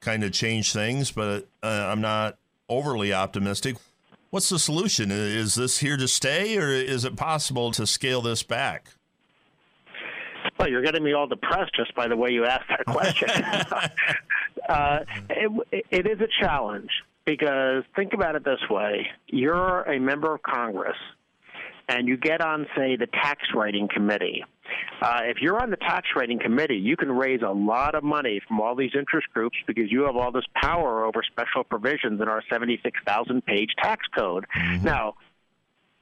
kind 0.00 0.22
of 0.22 0.32
change 0.32 0.72
things, 0.72 1.10
but 1.10 1.48
uh, 1.62 1.88
I'm 1.90 2.00
not 2.00 2.36
overly 2.70 3.12
optimistic. 3.12 3.76
What's 4.30 4.48
the 4.48 4.58
solution? 4.58 5.10
Is 5.10 5.56
this 5.56 5.78
here 5.78 5.96
to 5.96 6.08
stay, 6.08 6.56
or 6.56 6.68
is 6.68 7.04
it 7.04 7.16
possible 7.16 7.72
to 7.72 7.86
scale 7.86 8.22
this 8.22 8.42
back? 8.42 8.90
Well, 10.58 10.68
you're 10.68 10.82
getting 10.82 11.02
me 11.02 11.12
all 11.12 11.26
depressed 11.26 11.74
just 11.74 11.94
by 11.94 12.06
the 12.08 12.16
way 12.16 12.30
you 12.30 12.44
asked 12.44 12.68
that 12.68 12.86
question. 12.86 13.28
uh, 14.68 15.00
it, 15.28 15.84
it 15.90 16.06
is 16.06 16.20
a 16.20 16.28
challenge 16.40 16.90
because 17.24 17.82
think 17.96 18.12
about 18.14 18.36
it 18.36 18.44
this 18.44 18.60
way 18.70 19.06
you're 19.26 19.82
a 19.82 19.98
member 19.98 20.34
of 20.34 20.42
Congress 20.42 20.96
and 21.90 22.06
you 22.06 22.16
get 22.16 22.40
on, 22.40 22.66
say, 22.76 22.96
the 22.96 23.06
tax 23.06 23.42
writing 23.54 23.88
committee. 23.92 24.44
Uh, 25.00 25.20
if 25.24 25.38
you're 25.40 25.60
on 25.60 25.70
the 25.70 25.76
tax 25.76 26.08
writing 26.14 26.38
committee, 26.38 26.76
you 26.76 26.96
can 26.96 27.10
raise 27.10 27.40
a 27.42 27.50
lot 27.50 27.94
of 27.94 28.04
money 28.04 28.40
from 28.46 28.60
all 28.60 28.74
these 28.74 28.90
interest 28.96 29.28
groups 29.32 29.56
because 29.66 29.90
you 29.90 30.02
have 30.04 30.16
all 30.16 30.30
this 30.30 30.44
power 30.60 31.04
over 31.04 31.22
special 31.22 31.64
provisions 31.64 32.20
in 32.20 32.28
our 32.28 32.42
76,000 32.50 33.44
page 33.44 33.70
tax 33.82 34.06
code. 34.16 34.44
Mm-hmm. 34.54 34.84
Now, 34.84 35.14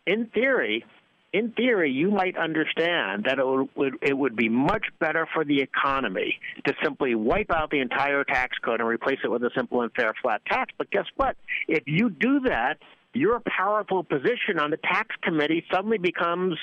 in 0.06 0.26
theory, 0.26 0.84
in 1.32 1.52
theory, 1.52 1.92
you 1.92 2.10
might 2.10 2.36
understand 2.36 3.24
that 3.24 3.38
it 3.38 3.76
would, 3.76 3.94
it 4.02 4.16
would 4.16 4.34
be 4.34 4.48
much 4.48 4.86
better 4.98 5.28
for 5.32 5.44
the 5.44 5.60
economy 5.60 6.38
to 6.66 6.74
simply 6.82 7.14
wipe 7.14 7.50
out 7.50 7.70
the 7.70 7.80
entire 7.80 8.24
tax 8.24 8.56
code 8.64 8.80
and 8.80 8.88
replace 8.88 9.18
it 9.22 9.30
with 9.30 9.42
a 9.44 9.50
simple 9.56 9.82
and 9.82 9.92
fair 9.92 10.12
flat 10.22 10.40
tax. 10.46 10.72
But 10.76 10.90
guess 10.90 11.06
what? 11.16 11.36
If 11.68 11.84
you 11.86 12.10
do 12.10 12.40
that, 12.46 12.78
your 13.12 13.40
powerful 13.40 14.02
position 14.02 14.58
on 14.58 14.70
the 14.70 14.78
tax 14.78 15.14
committee 15.22 15.64
suddenly 15.70 15.98
becomes 15.98 16.58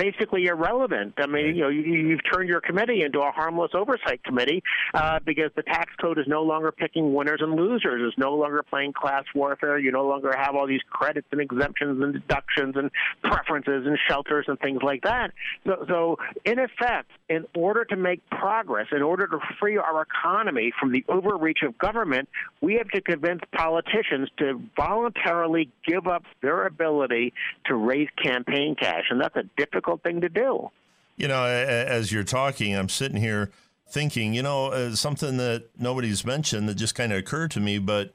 basically 0.00 0.46
irrelevant. 0.46 1.12
I 1.18 1.26
mean, 1.26 1.56
you 1.56 1.62
know, 1.62 1.68
you, 1.68 1.82
you've 1.82 2.20
turned 2.32 2.48
your 2.48 2.62
committee 2.62 3.02
into 3.02 3.20
a 3.20 3.30
harmless 3.30 3.72
oversight 3.74 4.24
committee 4.24 4.62
uh, 4.94 5.18
because 5.24 5.50
the 5.56 5.62
tax 5.62 5.92
code 6.00 6.18
is 6.18 6.24
no 6.26 6.42
longer 6.42 6.72
picking 6.72 7.12
winners 7.12 7.40
and 7.42 7.54
losers. 7.54 8.00
It's 8.08 8.16
no 8.16 8.34
longer 8.34 8.62
playing 8.62 8.94
class 8.94 9.24
warfare. 9.34 9.78
You 9.78 9.92
no 9.92 10.06
longer 10.06 10.34
have 10.34 10.54
all 10.54 10.66
these 10.66 10.80
credits 10.88 11.26
and 11.32 11.40
exemptions 11.40 12.02
and 12.02 12.14
deductions 12.14 12.76
and 12.76 12.90
preferences 13.22 13.86
and 13.86 13.98
shelters 14.08 14.46
and 14.48 14.58
things 14.58 14.80
like 14.82 15.02
that. 15.02 15.32
So, 15.66 15.84
so 15.86 16.16
in 16.46 16.58
effect, 16.58 17.10
in 17.28 17.44
order 17.54 17.84
to 17.84 17.96
make 17.96 18.22
progress, 18.30 18.86
in 18.92 19.02
order 19.02 19.26
to 19.26 19.38
free 19.60 19.76
our 19.76 20.02
economy 20.02 20.72
from 20.80 20.92
the 20.92 21.04
overreach 21.08 21.58
of 21.62 21.76
government, 21.76 22.28
we 22.62 22.74
have 22.74 22.88
to 22.88 23.02
convince 23.02 23.40
politicians 23.54 24.30
to 24.38 24.62
voluntarily 24.76 25.70
give 25.86 26.06
up 26.06 26.22
their 26.42 26.66
ability 26.66 27.34
to 27.66 27.74
raise 27.74 28.08
campaign 28.22 28.76
cash, 28.80 29.04
and 29.10 29.20
that's 29.20 29.36
a 29.36 29.44
difficult 29.56 29.89
difficult 29.90 30.02
thing 30.02 30.20
to 30.20 30.28
do. 30.28 30.70
You 31.16 31.28
know, 31.28 31.44
as 31.44 32.12
you're 32.12 32.24
talking, 32.24 32.74
I'm 32.74 32.88
sitting 32.88 33.20
here 33.20 33.50
thinking, 33.88 34.32
you 34.32 34.42
know, 34.42 34.68
uh, 34.68 34.94
something 34.94 35.36
that 35.36 35.68
nobody's 35.78 36.24
mentioned 36.24 36.68
that 36.68 36.74
just 36.74 36.94
kind 36.94 37.12
of 37.12 37.18
occurred 37.18 37.50
to 37.52 37.60
me, 37.60 37.78
but 37.78 38.14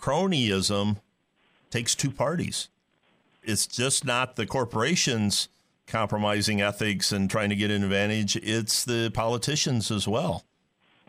cronyism 0.00 0.96
takes 1.70 1.94
two 1.94 2.10
parties. 2.10 2.68
It's 3.42 3.66
just 3.66 4.04
not 4.04 4.36
the 4.36 4.46
corporations 4.46 5.48
compromising 5.86 6.60
ethics 6.60 7.12
and 7.12 7.30
trying 7.30 7.50
to 7.50 7.56
get 7.56 7.70
an 7.70 7.82
advantage, 7.82 8.36
it's 8.36 8.84
the 8.84 9.10
politicians 9.12 9.90
as 9.90 10.06
well. 10.06 10.44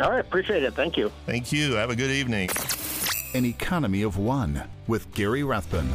All 0.00 0.10
right, 0.10 0.20
appreciate 0.20 0.62
it. 0.62 0.74
Thank 0.74 0.96
you. 0.96 1.12
Thank 1.26 1.52
you. 1.52 1.74
Have 1.74 1.90
a 1.90 1.96
good 1.96 2.10
evening. 2.10 2.50
An 3.34 3.44
Economy 3.44 4.02
of 4.02 4.16
One 4.16 4.62
with 4.86 5.12
Gary 5.14 5.42
Rathbun. 5.42 5.90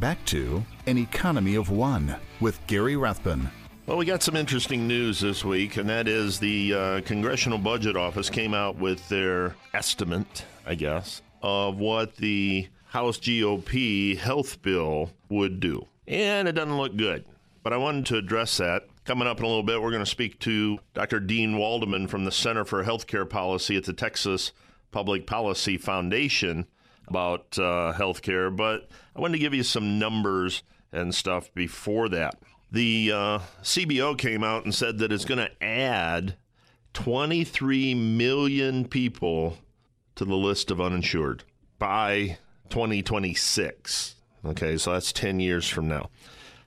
Back 0.00 0.24
to 0.26 0.64
An 0.86 0.96
Economy 0.96 1.56
of 1.56 1.68
One 1.68 2.16
with 2.40 2.66
Gary 2.66 2.96
Rathbun. 2.96 3.50
Well, 3.84 3.98
we 3.98 4.06
got 4.06 4.22
some 4.22 4.34
interesting 4.34 4.88
news 4.88 5.20
this 5.20 5.44
week, 5.44 5.76
and 5.76 5.86
that 5.90 6.08
is 6.08 6.38
the 6.38 6.72
uh, 6.72 7.00
Congressional 7.02 7.58
Budget 7.58 7.98
Office 7.98 8.30
came 8.30 8.54
out 8.54 8.76
with 8.76 9.06
their 9.10 9.56
estimate, 9.74 10.46
I 10.64 10.74
guess, 10.74 11.20
of 11.42 11.76
what 11.76 12.16
the 12.16 12.66
House 12.86 13.18
GOP 13.18 14.16
health 14.16 14.62
bill 14.62 15.10
would 15.28 15.60
do. 15.60 15.86
And 16.08 16.48
it 16.48 16.52
doesn't 16.52 16.78
look 16.78 16.96
good. 16.96 17.26
But 17.62 17.74
I 17.74 17.76
wanted 17.76 18.06
to 18.06 18.16
address 18.16 18.56
that. 18.56 18.84
Coming 19.04 19.28
up 19.28 19.40
in 19.40 19.44
a 19.44 19.48
little 19.48 19.62
bit, 19.62 19.82
we're 19.82 19.90
going 19.90 20.02
to 20.02 20.10
speak 20.10 20.38
to 20.40 20.78
Dr. 20.94 21.20
Deane 21.20 21.58
Waldman 21.58 22.08
from 22.08 22.24
the 22.24 22.32
Center 22.32 22.64
for 22.64 22.84
Healthcare 22.84 23.28
Policy 23.28 23.76
at 23.76 23.84
the 23.84 23.92
Texas 23.92 24.52
Public 24.92 25.26
Policy 25.26 25.76
Foundation 25.76 26.66
about 27.10 27.58
uh, 27.58 27.92
healthcare, 27.96 28.54
but 28.54 28.88
I 29.14 29.20
wanted 29.20 29.32
to 29.32 29.38
give 29.40 29.52
you 29.52 29.64
some 29.64 29.98
numbers 29.98 30.62
and 30.92 31.14
stuff 31.14 31.52
before 31.54 32.08
that. 32.08 32.36
The 32.72 33.12
uh, 33.12 33.38
CBO 33.62 34.16
came 34.16 34.44
out 34.44 34.64
and 34.64 34.74
said 34.74 34.98
that 34.98 35.12
it's 35.12 35.24
going 35.24 35.38
to 35.38 35.62
add 35.62 36.36
23 36.94 37.94
million 37.94 38.86
people 38.86 39.58
to 40.14 40.24
the 40.24 40.36
list 40.36 40.70
of 40.70 40.80
uninsured 40.80 41.44
by 41.78 42.38
2026. 42.70 44.14
Okay, 44.44 44.76
so 44.76 44.92
that's 44.92 45.12
10 45.12 45.40
years 45.40 45.68
from 45.68 45.88
now. 45.88 46.10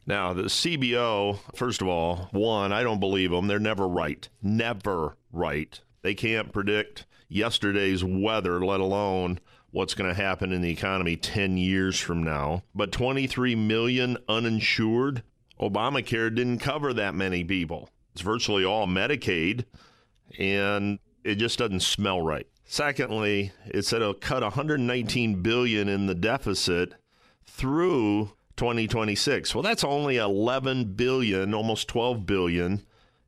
Now, 0.06 0.34
the 0.34 0.44
CBO, 0.44 1.40
first 1.56 1.82
of 1.82 1.88
all, 1.88 2.28
one, 2.32 2.74
I 2.74 2.84
don't 2.84 3.00
believe 3.00 3.32
them. 3.32 3.48
They're 3.48 3.60
never 3.60 3.88
right. 3.88 4.28
Never 4.42 5.16
right. 5.32 5.80
They 6.02 6.14
can't 6.14 6.52
predict 6.52 7.06
yesterday's 7.30 8.04
weather, 8.04 8.64
let 8.64 8.82
alone 8.82 9.40
what's 9.74 9.96
going 9.96 10.10
to 10.10 10.22
happen 10.22 10.54
in 10.54 10.62
the 10.62 10.70
economy 10.70 11.18
10 11.18 11.58
years 11.58 12.00
from 12.00 12.24
now. 12.24 12.64
But 12.74 12.92
23 12.92 13.56
million 13.56 14.18
uninsured, 14.30 15.24
Obamacare 15.60 16.34
didn't 16.34 16.60
cover 16.60 16.94
that 16.94 17.16
many 17.16 17.44
people. 17.44 17.90
It's 18.14 18.22
virtually 18.22 18.64
all 18.64 18.86
Medicaid, 18.86 19.66
and 20.38 21.00
it 21.24 21.36
just 21.36 21.58
doesn't 21.58 21.82
smell 21.82 22.22
right. 22.22 22.48
Secondly, 22.66 23.52
it 23.66 23.84
said 23.84 24.02
it'll 24.02 24.14
cut 24.14 24.44
119 24.44 25.42
billion 25.42 25.90
in 25.90 26.06
the 26.06 26.16
deficit 26.16 26.94
through 27.46 28.32
2026. 28.58 29.56
Well, 29.56 29.64
that's 29.64 29.84
only 29.84 30.18
11 30.18 30.94
billion, 30.94 31.54
almost 31.54 31.88
12 31.88 32.26
billion 32.28 32.86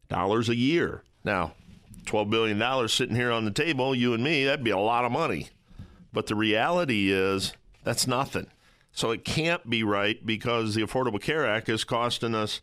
dollars 0.09 0.47
a 0.47 0.55
year. 0.55 1.03
Now, 1.23 1.53
12 2.05 2.29
billion 2.29 2.59
dollars 2.59 2.93
sitting 2.93 3.15
here 3.15 3.31
on 3.31 3.45
the 3.45 3.51
table, 3.51 3.95
you 3.95 4.13
and 4.13 4.23
me, 4.23 4.45
that'd 4.45 4.63
be 4.63 4.69
a 4.69 4.77
lot 4.77 5.05
of 5.05 5.11
money. 5.11 5.49
But 6.15 6.27
the 6.27 6.35
reality 6.35 7.11
is 7.11 7.53
that's 7.83 8.07
nothing. 8.07 8.47
So 8.93 9.11
it 9.11 9.25
can't 9.25 9.69
be 9.69 9.83
right 9.83 10.25
because 10.25 10.73
the 10.73 10.81
Affordable 10.81 11.21
Care 11.21 11.45
Act 11.45 11.67
is 11.67 11.83
costing 11.83 12.33
us 12.33 12.61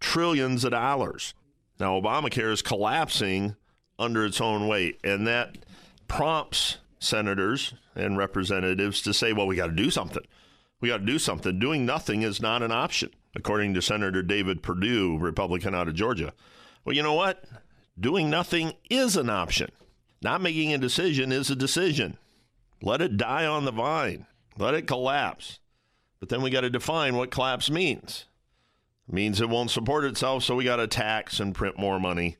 trillions 0.00 0.64
of 0.64 0.72
dollars. 0.72 1.32
Now, 1.78 1.98
Obamacare 2.00 2.50
is 2.50 2.60
collapsing 2.60 3.54
under 4.00 4.26
its 4.26 4.40
own 4.40 4.66
weight, 4.66 4.98
and 5.04 5.28
that 5.28 5.58
prompts 6.08 6.78
senators 6.98 7.72
and 7.94 8.18
representatives 8.18 9.00
to 9.02 9.14
say, 9.14 9.32
well, 9.32 9.46
we 9.46 9.54
got 9.54 9.68
to 9.68 9.72
do 9.72 9.90
something. 9.90 10.24
We 10.80 10.88
got 10.88 10.98
to 10.98 11.06
do 11.06 11.20
something. 11.20 11.60
Doing 11.60 11.86
nothing 11.86 12.22
is 12.22 12.42
not 12.42 12.64
an 12.64 12.72
option, 12.72 13.10
according 13.36 13.74
to 13.74 13.82
Senator 13.82 14.24
David 14.24 14.60
Perdue, 14.60 15.18
Republican 15.18 15.72
out 15.72 15.86
of 15.86 15.94
Georgia. 15.94 16.32
Well, 16.84 16.96
you 16.96 17.04
know 17.04 17.14
what? 17.14 17.44
Doing 17.98 18.28
nothing 18.28 18.72
is 18.90 19.16
an 19.16 19.30
option. 19.30 19.70
Not 20.20 20.40
making 20.40 20.74
a 20.74 20.78
decision 20.78 21.30
is 21.30 21.48
a 21.48 21.56
decision. 21.56 22.18
Let 22.80 23.00
it 23.00 23.16
die 23.16 23.46
on 23.46 23.64
the 23.64 23.72
vine, 23.72 24.26
let 24.56 24.74
it 24.74 24.86
collapse. 24.86 25.58
But 26.20 26.28
then 26.28 26.42
we 26.42 26.50
got 26.50 26.62
to 26.62 26.70
define 26.70 27.16
what 27.16 27.30
collapse 27.30 27.70
means. 27.70 28.26
It 29.08 29.14
means 29.14 29.40
it 29.40 29.48
won't 29.48 29.70
support 29.70 30.04
itself, 30.04 30.44
so 30.44 30.56
we 30.56 30.64
got 30.64 30.76
to 30.76 30.86
tax 30.86 31.40
and 31.40 31.54
print 31.54 31.78
more 31.78 32.00
money 32.00 32.36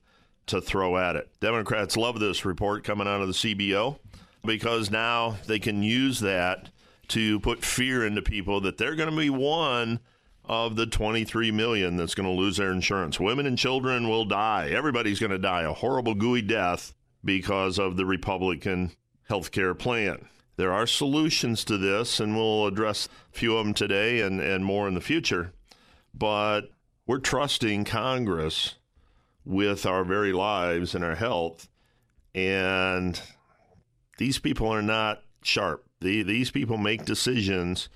to 0.46 0.60
throw 0.60 0.96
at 0.96 1.16
it. 1.16 1.28
Democrats 1.40 1.96
love 1.96 2.18
this 2.18 2.44
report 2.44 2.84
coming 2.84 3.06
out 3.06 3.20
of 3.20 3.28
the 3.28 3.34
CBO 3.34 3.98
because 4.44 4.90
now 4.90 5.36
they 5.46 5.58
can 5.58 5.82
use 5.82 6.20
that 6.20 6.70
to 7.08 7.40
put 7.40 7.64
fear 7.64 8.06
into 8.06 8.22
people 8.22 8.60
that 8.60 8.78
they're 8.78 8.94
going 8.94 9.10
to 9.10 9.16
be 9.16 9.30
one 9.30 10.00
of 10.44 10.76
the 10.76 10.86
23 10.86 11.50
million 11.50 11.96
that's 11.96 12.14
going 12.14 12.28
to 12.28 12.34
lose 12.34 12.56
their 12.56 12.72
insurance. 12.72 13.20
Women 13.20 13.46
and 13.46 13.58
children 13.58 14.08
will 14.08 14.24
die. 14.24 14.70
Everybody's 14.70 15.20
going 15.20 15.30
to 15.30 15.38
die 15.38 15.62
a 15.62 15.72
horrible, 15.72 16.14
gooey 16.14 16.42
death 16.42 16.94
because 17.24 17.78
of 17.78 17.96
the 17.96 18.06
Republican 18.06 18.92
health 19.28 19.50
care 19.50 19.74
plan. 19.74 20.28
There 20.56 20.72
are 20.72 20.86
solutions 20.86 21.64
to 21.64 21.78
this, 21.78 22.18
and 22.18 22.36
we'll 22.36 22.66
address 22.66 23.08
a 23.32 23.38
few 23.38 23.56
of 23.56 23.64
them 23.64 23.74
today 23.74 24.20
and, 24.20 24.40
and 24.40 24.64
more 24.64 24.88
in 24.88 24.94
the 24.94 25.00
future. 25.00 25.52
But 26.12 26.70
we're 27.06 27.18
trusting 27.18 27.84
Congress 27.84 28.74
with 29.44 29.86
our 29.86 30.04
very 30.04 30.32
lives 30.32 30.94
and 30.94 31.04
our 31.04 31.14
health. 31.14 31.68
And 32.34 33.20
these 34.18 34.38
people 34.38 34.68
are 34.68 34.82
not 34.82 35.22
sharp. 35.42 35.86
The, 36.00 36.22
these 36.22 36.50
people 36.50 36.76
make 36.76 37.04
decisions 37.04 37.88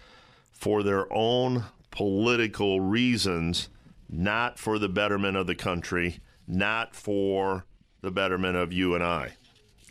for 0.52 0.82
their 0.82 1.12
own 1.12 1.64
political 1.90 2.80
reasons, 2.80 3.68
not 4.08 4.58
for 4.58 4.78
the 4.78 4.88
betterment 4.88 5.36
of 5.36 5.46
the 5.46 5.54
country, 5.54 6.20
not 6.46 6.94
for 6.94 7.66
the 8.00 8.10
betterment 8.10 8.56
of 8.56 8.72
you 8.72 8.94
and 8.94 9.02
I. 9.02 9.32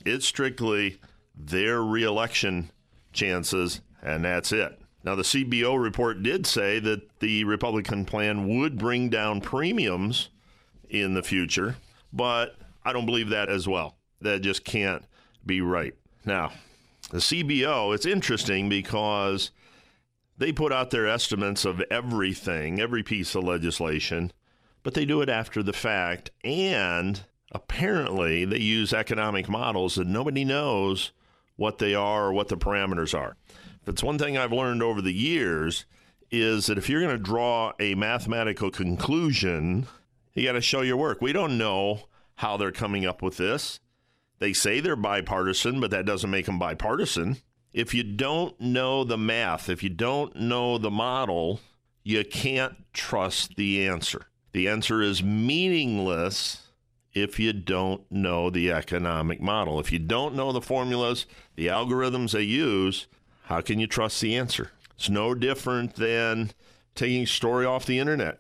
It's 0.06 0.26
strictly 0.26 1.00
their 1.48 1.84
reelection 1.84 2.72
chances, 3.14 3.82
and 4.02 4.26
that's 4.26 4.52
it. 4.52 4.80
Now, 5.04 5.16
the 5.16 5.24
CBO 5.24 5.82
report 5.82 6.22
did 6.22 6.46
say 6.46 6.80
that 6.80 7.20
the 7.20 7.44
Republican 7.44 8.06
plan 8.06 8.48
would 8.48 8.78
bring 8.78 9.10
down 9.10 9.42
premiums 9.42 10.30
in 10.90 11.14
the 11.14 11.24
future, 11.24 11.78
but 12.14 12.56
I 12.84 12.94
don't 12.94 13.06
believe 13.06 13.30
that 13.30 13.50
as 13.50 13.68
well. 13.68 13.96
That 14.22 14.42
just 14.42 14.64
can't 14.64 15.04
be 15.46 15.62
right. 15.62 15.96
Now, 16.24 16.52
the 17.10 17.18
CBO, 17.18 17.96
it's 17.96 18.06
interesting 18.06 18.70
because 18.70 19.50
they 20.38 20.52
put 20.52 20.72
out 20.72 20.92
their 20.92 21.08
estimates 21.08 21.66
of 21.66 21.82
everything, 21.90 22.80
every 22.80 23.02
piece 23.02 23.34
of 23.34 23.44
legislation, 23.44 24.32
but 24.84 24.94
they 24.94 25.06
do 25.06 25.22
it 25.22 25.30
after 25.30 25.64
the 25.64 25.74
fact. 25.74 26.30
And 26.44 27.24
apparently, 27.52 28.46
they 28.46 28.60
use 28.60 28.94
economic 28.94 29.50
models 29.50 29.96
that 29.96 30.08
nobody 30.08 30.46
knows 30.46 31.12
what 31.62 31.78
they 31.78 31.94
are 31.94 32.26
or 32.26 32.34
what 32.34 32.48
the 32.48 32.58
parameters 32.58 33.18
are. 33.18 33.38
If 33.84 33.88
it's 33.88 34.04
one 34.04 34.18
thing 34.18 34.36
I've 34.36 34.52
learned 34.52 34.82
over 34.82 35.02
the 35.02 35.14
years, 35.14 35.86
is 36.32 36.66
that 36.66 36.78
if 36.78 36.90
you're 36.90 37.02
going 37.02 37.16
to 37.16 37.24
draw 37.24 37.72
a 37.80 37.94
mathematical 37.94 38.72
conclusion, 38.72 39.86
you 40.34 40.44
got 40.44 40.54
to 40.54 40.62
show 40.62 40.82
your 40.82 40.98
work. 40.98 41.22
We 41.22 41.34
don't 41.34 41.58
know 41.58 42.02
how 42.36 42.58
they're 42.58 42.72
coming 42.72 43.06
up 43.06 43.22
with 43.22 43.38
this. 43.38 43.80
They 44.40 44.54
say 44.54 44.80
they're 44.80 44.96
bipartisan, 44.96 45.80
but 45.80 45.92
that 45.92 46.06
doesn't 46.06 46.32
make 46.32 46.48
them 46.48 46.58
bipartisan. 46.58 47.38
If 47.74 47.94
you 47.94 48.04
don't 48.04 48.60
know 48.60 49.04
the 49.04 49.18
math, 49.18 49.70
if 49.70 49.84
you 49.84 49.90
don't 49.90 50.36
know 50.36 50.80
the 50.80 50.90
model, 50.90 51.60
you 52.04 52.26
can't 52.26 52.76
trust 52.92 53.56
the 53.56 53.88
answer. 53.88 54.26
The 54.52 54.68
answer 54.68 55.02
is 55.02 55.22
meaningless 55.22 56.71
if 57.14 57.40
you 57.40 57.54
don't 57.54 58.10
know 58.12 58.50
the 58.50 58.72
economic 58.72 59.42
model. 59.42 59.80
If 59.80 59.92
you 59.92 60.00
don't 60.00 60.36
know 60.36 60.52
the 60.52 60.62
formulas, 60.62 61.26
the 61.56 61.68
algorithms 61.68 62.32
they 62.32 62.44
use, 62.44 63.08
how 63.44 63.62
can 63.62 63.80
you 63.80 63.88
trust 63.88 64.22
the 64.22 64.36
answer? 64.36 64.72
It's 64.96 65.10
no 65.10 65.34
different 65.34 65.96
than 65.96 66.52
taking 66.96 67.24
a 67.24 67.28
story 67.28 67.66
off 67.66 67.86
the 67.86 68.00
internet. 68.00 68.40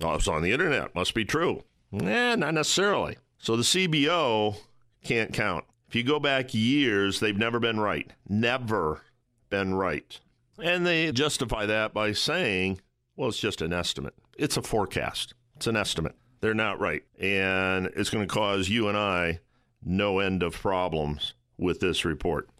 Oh, 0.00 0.14
it's 0.14 0.28
on 0.28 0.42
the 0.42 0.52
internet. 0.52 0.94
Must 0.94 1.14
be 1.14 1.24
true. 1.24 1.64
Eh, 1.92 2.36
not 2.36 2.54
necessarily. 2.54 3.16
So 3.38 3.56
the 3.56 3.62
CBO 3.62 4.56
can't 5.02 5.32
count. 5.32 5.64
If 5.88 5.94
you 5.94 6.02
go 6.02 6.18
back 6.18 6.54
years, 6.54 7.20
they've 7.20 7.36
never 7.36 7.60
been 7.60 7.78
right. 7.78 8.10
Never 8.28 9.02
been 9.48 9.74
right. 9.74 10.18
And 10.60 10.86
they 10.86 11.12
justify 11.12 11.66
that 11.66 11.94
by 11.94 12.12
saying, 12.12 12.80
well, 13.16 13.28
it's 13.28 13.38
just 13.38 13.62
an 13.62 13.72
estimate. 13.72 14.14
It's 14.36 14.56
a 14.56 14.62
forecast. 14.62 15.34
It's 15.56 15.66
an 15.66 15.76
estimate. 15.76 16.16
They're 16.44 16.52
not 16.52 16.78
right. 16.78 17.02
And 17.18 17.86
it's 17.96 18.10
going 18.10 18.28
to 18.28 18.34
cause 18.34 18.68
you 18.68 18.88
and 18.88 18.98
I 18.98 19.40
no 19.82 20.18
end 20.18 20.42
of 20.42 20.52
problems 20.52 21.32
with 21.56 21.80
this 21.80 22.04
report. 22.04 22.50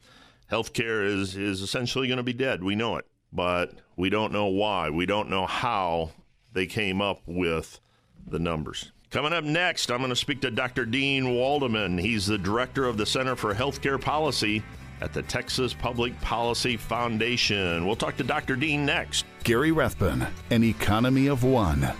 Healthcare 0.51 1.05
is, 1.05 1.37
is 1.37 1.61
essentially 1.61 2.09
going 2.09 2.16
to 2.16 2.23
be 2.23 2.33
dead. 2.33 2.64
We 2.64 2.77
know 2.77 2.97
it, 2.97 3.07
but 3.31 3.73
we 3.94 4.09
don't 4.09 4.33
know 4.33 4.47
why. 4.47 4.88
We 4.88 5.05
don't 5.05 5.29
know 5.29 5.44
how 5.44 6.12
they 6.55 6.64
came 6.64 7.03
up 7.03 7.20
with 7.27 7.79
the 8.27 8.38
numbers. 8.38 8.90
Coming 9.11 9.35
up 9.35 9.44
next, 9.44 9.90
I'm 9.90 9.99
going 9.99 10.09
to 10.09 10.16
speak 10.16 10.40
to 10.40 10.51
Dr. 10.51 10.87
Deane 10.87 11.35
Waldman. 11.35 11.99
He's 11.99 12.25
the 12.25 12.38
director 12.38 12.87
of 12.87 12.97
the 12.97 13.05
Center 13.05 13.37
for 13.37 13.53
Healthcare 13.53 14.01
Policy 14.01 14.62
at 15.03 15.12
the 15.12 15.20
Texas 15.25 15.75
Public 15.75 16.18
Policy 16.23 16.79
Foundation. 16.79 17.85
We'll 17.85 17.97
talk 17.97 18.16
to 18.16 18.25
Dr. 18.25 18.57
Deane 18.57 18.87
next. 18.87 19.27
Gary 19.42 19.73
Rathbun, 19.73 20.27
An 20.49 20.64
Economy 20.64 21.27
of 21.27 21.44
One. 21.44 21.92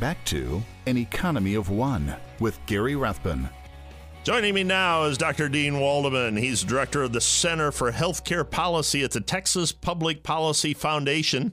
Back 0.00 0.24
to 0.26 0.62
An 0.86 0.96
Economy 0.96 1.54
of 1.54 1.70
One 1.70 2.14
with 2.38 2.64
Gary 2.66 2.94
Rathbun. 2.94 3.48
Joining 4.22 4.54
me 4.54 4.62
now 4.62 5.04
is 5.04 5.18
Dr. 5.18 5.48
Deane 5.48 5.80
Waldman. 5.80 6.36
He's 6.36 6.62
director 6.62 7.02
of 7.02 7.12
the 7.12 7.20
Center 7.20 7.72
for 7.72 7.90
Healthcare 7.90 8.48
Policy 8.48 9.02
at 9.02 9.10
the 9.10 9.20
Texas 9.20 9.72
Public 9.72 10.22
Policy 10.22 10.72
Foundation. 10.72 11.52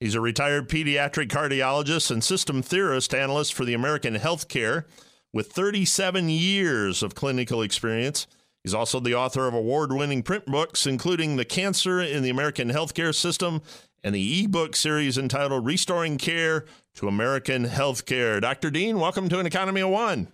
He's 0.00 0.14
a 0.14 0.22
retired 0.22 0.70
pediatric 0.70 1.28
cardiologist 1.28 2.10
and 2.10 2.24
system 2.24 2.62
theorist 2.62 3.14
analyst 3.14 3.52
for 3.52 3.66
the 3.66 3.74
American 3.74 4.14
Healthcare 4.14 4.84
with 5.34 5.52
37 5.52 6.30
years 6.30 7.02
of 7.02 7.14
clinical 7.14 7.60
experience. 7.60 8.26
He's 8.64 8.74
also 8.74 9.00
the 9.00 9.16
author 9.16 9.46
of 9.46 9.52
award 9.52 9.92
winning 9.92 10.22
print 10.22 10.46
books, 10.46 10.86
including 10.86 11.36
The 11.36 11.44
Cancer 11.44 12.00
in 12.00 12.22
the 12.22 12.30
American 12.30 12.70
Healthcare 12.70 13.14
System 13.14 13.60
and 14.02 14.14
the 14.14 14.44
ebook 14.44 14.76
series 14.76 15.18
entitled 15.18 15.66
Restoring 15.66 16.16
Care 16.16 16.64
to 16.94 17.08
American 17.08 17.64
Healthcare. 17.66 18.40
Dr. 18.40 18.70
Deane, 18.70 18.98
welcome 18.98 19.28
to 19.28 19.38
an 19.38 19.46
Economy 19.46 19.80
of 19.80 19.90
One. 19.90 20.28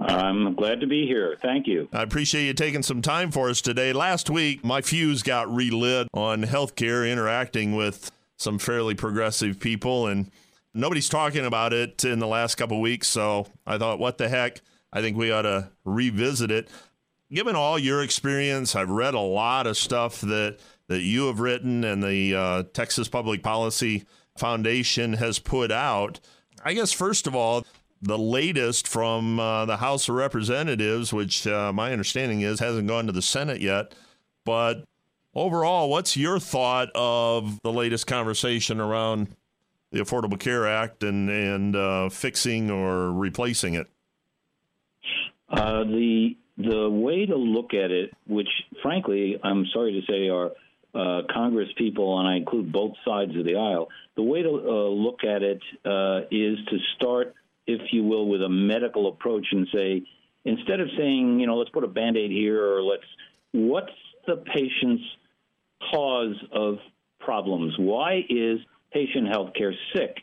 I'm 0.00 0.54
glad 0.54 0.80
to 0.80 0.86
be 0.86 1.06
here. 1.06 1.36
Thank 1.42 1.66
you. 1.66 1.88
I 1.92 2.02
appreciate 2.02 2.46
you 2.46 2.54
taking 2.54 2.82
some 2.82 3.02
time 3.02 3.32
for 3.32 3.50
us 3.50 3.60
today. 3.60 3.92
Last 3.92 4.30
week, 4.30 4.64
my 4.64 4.80
fuse 4.80 5.22
got 5.22 5.52
relit 5.52 6.08
on 6.14 6.44
healthcare, 6.44 7.10
interacting 7.10 7.74
with 7.74 8.10
some 8.36 8.58
fairly 8.58 8.94
progressive 8.94 9.58
people, 9.58 10.06
and 10.06 10.30
nobody's 10.72 11.08
talking 11.08 11.44
about 11.44 11.72
it 11.72 12.04
in 12.04 12.20
the 12.20 12.28
last 12.28 12.54
couple 12.54 12.80
weeks. 12.80 13.08
So 13.08 13.48
I 13.66 13.76
thought, 13.76 13.98
what 13.98 14.18
the 14.18 14.28
heck? 14.28 14.60
I 14.92 15.00
think 15.00 15.16
we 15.16 15.32
ought 15.32 15.42
to 15.42 15.70
revisit 15.84 16.50
it. 16.50 16.68
Given 17.30 17.56
all 17.56 17.78
your 17.78 18.02
experience, 18.02 18.76
I've 18.76 18.88
read 18.88 19.14
a 19.14 19.20
lot 19.20 19.66
of 19.66 19.76
stuff 19.76 20.20
that 20.22 20.58
that 20.86 21.02
you 21.02 21.26
have 21.26 21.40
written 21.40 21.84
and 21.84 22.02
the 22.02 22.34
uh, 22.34 22.62
Texas 22.72 23.08
Public 23.08 23.42
Policy 23.42 24.04
Foundation 24.38 25.14
has 25.14 25.38
put 25.38 25.70
out. 25.70 26.20
I 26.64 26.74
guess, 26.74 26.92
first 26.92 27.26
of 27.26 27.34
all, 27.34 27.64
the 28.00 28.18
latest 28.18 28.86
from 28.88 29.38
uh, 29.40 29.64
the 29.64 29.76
House 29.76 30.08
of 30.08 30.14
Representatives, 30.14 31.12
which 31.12 31.46
uh, 31.46 31.72
my 31.72 31.92
understanding 31.92 32.40
is 32.40 32.60
hasn't 32.60 32.88
gone 32.88 33.06
to 33.06 33.12
the 33.12 33.22
Senate 33.22 33.60
yet, 33.60 33.94
but 34.44 34.84
Overall, 35.38 35.88
what's 35.88 36.16
your 36.16 36.40
thought 36.40 36.88
of 36.96 37.60
the 37.62 37.72
latest 37.72 38.08
conversation 38.08 38.80
around 38.80 39.28
the 39.92 40.00
Affordable 40.00 40.38
Care 40.38 40.66
Act 40.66 41.04
and 41.04 41.30
and 41.30 41.76
uh, 41.76 42.08
fixing 42.08 42.72
or 42.72 43.12
replacing 43.12 43.74
it? 43.74 43.86
Uh, 45.48 45.84
the 45.84 46.36
the 46.56 46.90
way 46.90 47.24
to 47.24 47.36
look 47.36 47.72
at 47.72 47.92
it, 47.92 48.10
which 48.26 48.48
frankly 48.82 49.38
I'm 49.44 49.64
sorry 49.72 49.92
to 49.92 50.12
say 50.12 50.28
are 50.28 50.50
uh, 50.98 51.22
Congress 51.32 51.68
people, 51.76 52.18
and 52.18 52.28
I 52.28 52.36
include 52.36 52.72
both 52.72 52.92
sides 53.04 53.36
of 53.36 53.44
the 53.44 53.54
aisle, 53.54 53.88
the 54.16 54.22
way 54.22 54.42
to 54.42 54.48
uh, 54.48 54.88
look 54.88 55.20
at 55.22 55.42
it 55.42 55.62
uh, 55.84 56.26
is 56.30 56.58
to 56.70 56.78
start, 56.96 57.34
if 57.66 57.80
you 57.92 58.02
will, 58.02 58.28
with 58.28 58.42
a 58.42 58.48
medical 58.48 59.08
approach 59.08 59.46
and 59.52 59.68
say, 59.72 60.02
instead 60.44 60.80
of 60.80 60.88
saying, 60.98 61.38
you 61.38 61.46
know, 61.46 61.56
let's 61.56 61.70
put 61.70 61.84
a 61.84 61.88
band 61.88 62.16
aid 62.16 62.32
here 62.32 62.64
or 62.64 62.82
let's, 62.82 63.04
what's 63.52 63.92
the 64.26 64.36
patient's 64.36 65.04
cause 65.92 66.34
of 66.52 66.78
problems? 67.20 67.74
Why 67.78 68.24
is 68.28 68.58
patient 68.92 69.28
health 69.28 69.50
care 69.56 69.74
sick? 69.94 70.16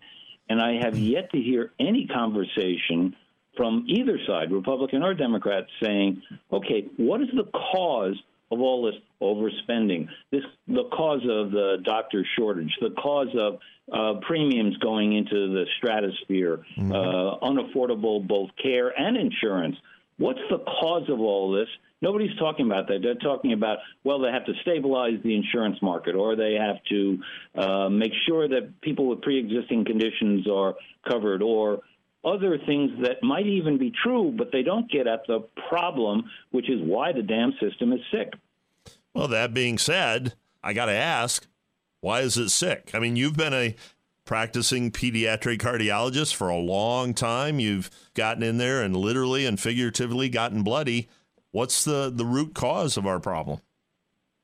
And 0.50 0.62
I 0.62 0.80
have 0.84 0.98
yet 0.98 1.32
to 1.32 1.38
hear 1.38 1.72
any 1.80 2.06
conversation 2.06 3.16
from 3.56 3.86
either 3.88 4.20
side, 4.28 4.52
Republican 4.52 5.04
or 5.04 5.14
Democrat, 5.14 5.66
saying, 5.82 6.22
okay, 6.52 6.88
what 6.98 7.22
is 7.22 7.30
the 7.34 7.46
cause 7.46 8.16
of 8.52 8.60
all 8.60 8.84
this 8.86 8.96
overspending, 9.22 10.08
this 10.32 10.44
the 10.68 10.84
cause 10.94 11.22
of 11.30 11.52
the 11.52 11.78
doctor 11.84 12.26
shortage, 12.38 12.72
the 12.82 12.92
cause 12.92 13.34
of 13.38 13.60
uh, 13.92 14.20
premiums 14.22 14.78
going 14.78 15.14
into 15.14 15.54
the 15.54 15.66
stratosphere, 15.78 16.64
mm-hmm. 16.78 16.92
uh, 16.92 17.40
unaffordable 17.40 18.26
both 18.28 18.50
care 18.62 18.90
and 18.90 19.18
insurance. 19.18 19.76
What's 20.18 20.40
the 20.50 20.60
cause 20.60 21.10
of 21.10 21.20
all 21.20 21.52
this? 21.52 21.68
Nobody's 22.02 22.36
talking 22.38 22.66
about 22.66 22.88
that. 22.88 23.00
They're 23.02 23.16
talking 23.16 23.54
about, 23.54 23.80
well, 24.04 24.20
they 24.20 24.32
have 24.32 24.46
to 24.46 24.54
stabilize 24.62 25.20
the 25.24 25.36
insurance 25.36 25.82
market 25.82 26.16
or 26.16 26.36
they 26.36 26.54
have 26.54 26.78
to 26.90 27.18
uh, 27.56 27.90
make 27.90 28.12
sure 28.28 28.48
that 28.48 28.80
people 28.82 29.08
with 29.08 29.22
pre 29.22 29.40
existing 29.40 29.86
conditions 29.86 30.48
are 30.50 30.76
covered 31.10 31.42
or 31.42 31.82
other 32.26 32.58
things 32.66 32.92
that 33.04 33.22
might 33.22 33.46
even 33.46 33.78
be 33.78 33.94
true, 34.04 34.34
but 34.36 34.52
they 34.52 34.64
don't 34.64 34.90
get 34.90 35.08
at 35.08 35.28
the 35.28 35.48
problem, 35.70 36.24
which 36.52 36.70
is 36.70 36.82
why 36.82 37.12
the 37.12 37.22
damn 37.22 37.54
system 37.62 37.94
is 37.94 38.00
sick. 38.12 38.34
Well, 39.14 39.28
that 39.28 39.54
being 39.54 39.78
said, 39.78 40.34
I 40.64 40.74
got 40.74 40.88
to 40.88 40.94
ask, 40.94 41.48
why 42.02 42.22
is 42.22 42.38
it 42.38 42.50
sick? 42.50 42.92
I 42.94 43.00
mean, 43.00 43.16
you've 43.16 43.38
been 43.38 43.54
a 43.54 43.76
practicing 44.26 44.92
pediatric 44.92 45.60
cardiologist 45.60 46.34
for 46.34 46.50
a 46.50 46.58
long 46.58 47.14
time. 47.14 47.60
You've 47.60 47.90
gotten 48.16 48.44
in 48.44 48.58
there 48.58 48.82
and 48.82 48.96
literally 48.96 49.46
and 49.46 49.60
figuratively 49.60 50.30
gotten 50.30 50.64
bloody. 50.64 51.08
What's 51.52 51.86
the, 51.86 52.12
the 52.14 52.26
root 52.26 52.54
cause 52.54 52.98
of 52.98 53.06
our 53.06 53.20
problem? 53.20 53.62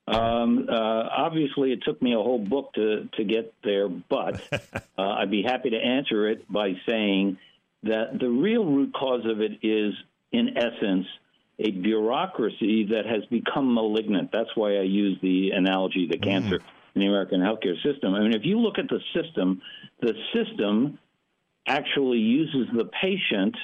Um, 0.08 0.68
uh, 0.70 0.74
obviously, 0.74 1.72
it 1.72 1.80
took 1.84 2.02
me 2.02 2.14
a 2.14 2.18
whole 2.18 2.40
book 2.40 2.74
to, 2.74 3.10
to 3.18 3.24
get 3.24 3.54
there, 3.64 3.88
but 3.88 4.42
uh, 4.98 5.02
I'd 5.02 5.32
be 5.32 5.44
happy 5.44 5.72
to 5.72 5.78
answer 5.78 6.30
it 6.30 6.52
by 6.52 6.74
saying 6.88 7.38
that 7.84 8.20
the 8.20 8.30
real 8.30 8.66
root 8.66 8.94
cause 8.94 9.26
of 9.26 9.42
it 9.42 9.60
is, 9.64 9.94
in 10.32 10.58
essence, 10.58 11.08
a 11.60 11.72
bureaucracy 11.72 12.88
that 12.92 13.06
has 13.06 13.26
become 13.26 13.74
malignant. 13.74 14.30
That's 14.32 14.50
why 14.56 14.78
I 14.78 14.82
use 14.82 15.18
the 15.22 15.52
analogy 15.52 16.08
the 16.10 16.18
cancer 16.18 16.60
mm. 16.60 16.64
in 16.96 17.02
the 17.02 17.08
American 17.08 17.42
healthcare 17.42 17.82
system. 17.84 18.14
I 18.14 18.22
mean, 18.22 18.34
if 18.34 18.46
you 18.46 18.60
look 18.60 18.78
at 18.80 18.88
the 18.88 19.00
system, 19.14 19.62
the 20.02 20.14
system 20.34 20.98
actually 21.68 22.20
uses 22.20 22.68
the 22.76 22.86
patient 22.86 23.56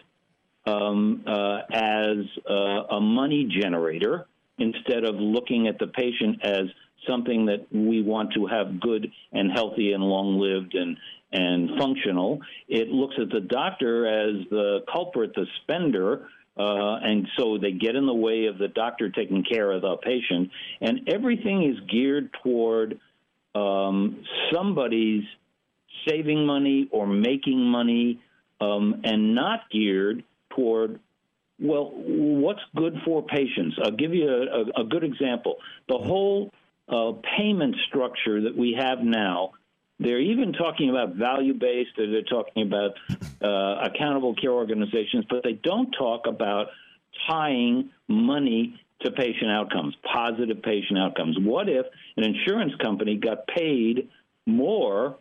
um, 0.66 1.24
uh, 1.26 1.60
as 1.72 2.18
uh, 2.50 2.96
a 2.96 3.02
money 3.02 3.50
generator 3.62 4.28
instead 4.60 5.04
of 5.04 5.16
looking 5.16 5.68
at 5.68 5.80
the 5.80 5.88
patient 5.88 6.44
as 6.44 6.66
something 7.08 7.46
that 7.46 7.68
we 7.72 8.02
want 8.02 8.34
to 8.34 8.46
have 8.48 8.80
good 8.80 9.10
and 9.32 9.52
healthy 9.52 9.94
and 9.94 10.04
long 10.04 10.40
lived 10.40 10.76
and 10.76 10.98
and 11.32 11.72
functional. 11.78 12.40
It 12.68 12.90
looks 12.90 13.16
at 13.22 13.30
the 13.30 13.42
doctor 13.42 14.08
as 14.08 14.48
the 14.50 14.80
culprit, 14.92 15.34
the 15.36 15.46
spender, 15.62 16.28
uh, 16.58 16.96
and 17.04 17.28
so 17.38 17.58
they 17.58 17.72
get 17.72 17.96
in 17.96 18.06
the 18.06 18.14
way 18.14 18.46
of 18.46 18.58
the 18.58 18.68
doctor 18.68 19.10
taking 19.10 19.44
care 19.44 19.72
of 19.72 19.82
the 19.82 19.98
patient. 19.98 20.50
And 20.82 21.10
everything 21.14 21.64
is 21.64 21.90
geared 21.90 22.32
toward 22.44 23.00
um, 23.54 24.24
somebody's 24.54 25.24
saving 26.08 26.46
money 26.46 26.88
or 26.92 27.06
making 27.06 27.60
money 27.60 28.20
um, 28.60 29.02
and 29.04 29.36
not 29.36 29.70
geared 29.72 30.24
toward 30.56 31.00
well, 31.60 31.92
what's 31.96 32.62
good 32.76 32.94
for 33.04 33.26
patients? 33.26 33.78
I'll 33.84 33.92
give 33.92 34.14
you 34.14 34.30
a, 34.30 34.82
a, 34.82 34.82
a 34.82 34.84
good 34.84 35.04
example. 35.04 35.56
The 35.90 35.98
whole 35.98 36.52
uh, 36.88 37.14
payment 37.38 37.76
structure 37.88 38.42
that 38.42 38.56
we 38.56 38.78
have 38.80 39.00
now 39.00 39.54
they're 40.00 40.20
even 40.20 40.54
talking 40.54 40.90
about 40.90 41.16
value 41.16 41.54
based, 41.54 41.92
they're 41.98 42.22
talking 42.22 42.64
about 42.64 42.92
uh, 43.42 43.90
accountable 43.90 44.36
care 44.36 44.52
organizations, 44.52 45.26
but 45.30 45.44
they 45.44 45.54
don't 45.54 45.92
talk 45.92 46.28
about 46.28 46.68
tying 47.28 47.90
money 48.08 48.80
to 49.02 49.12
patient 49.12 49.50
outcomes, 49.52 49.96
positive 50.04 50.62
patient 50.62 51.00
outcomes. 51.00 51.38
What 51.40 51.70
if 51.70 51.86
an 52.16 52.24
insurance 52.24 52.74
company 52.82 53.16
got 53.16 53.48
paid 53.48 54.10
more 54.46 55.18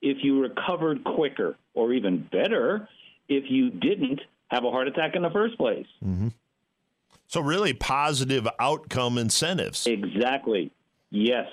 if 0.00 0.18
you 0.22 0.40
recovered 0.40 1.04
quicker, 1.04 1.56
or 1.74 1.92
even 1.92 2.26
better, 2.32 2.88
if 3.28 3.44
you 3.50 3.70
didn't 3.70 4.20
have 4.48 4.64
a 4.64 4.70
heart 4.70 4.88
attack 4.88 5.14
in 5.14 5.22
the 5.22 5.30
first 5.30 5.58
place? 5.58 5.86
Mm-hmm. 6.04 6.28
So, 7.26 7.40
really, 7.40 7.74
positive 7.74 8.48
outcome 8.58 9.18
incentives. 9.18 9.86
Exactly. 9.86 10.72
Yes. 11.10 11.46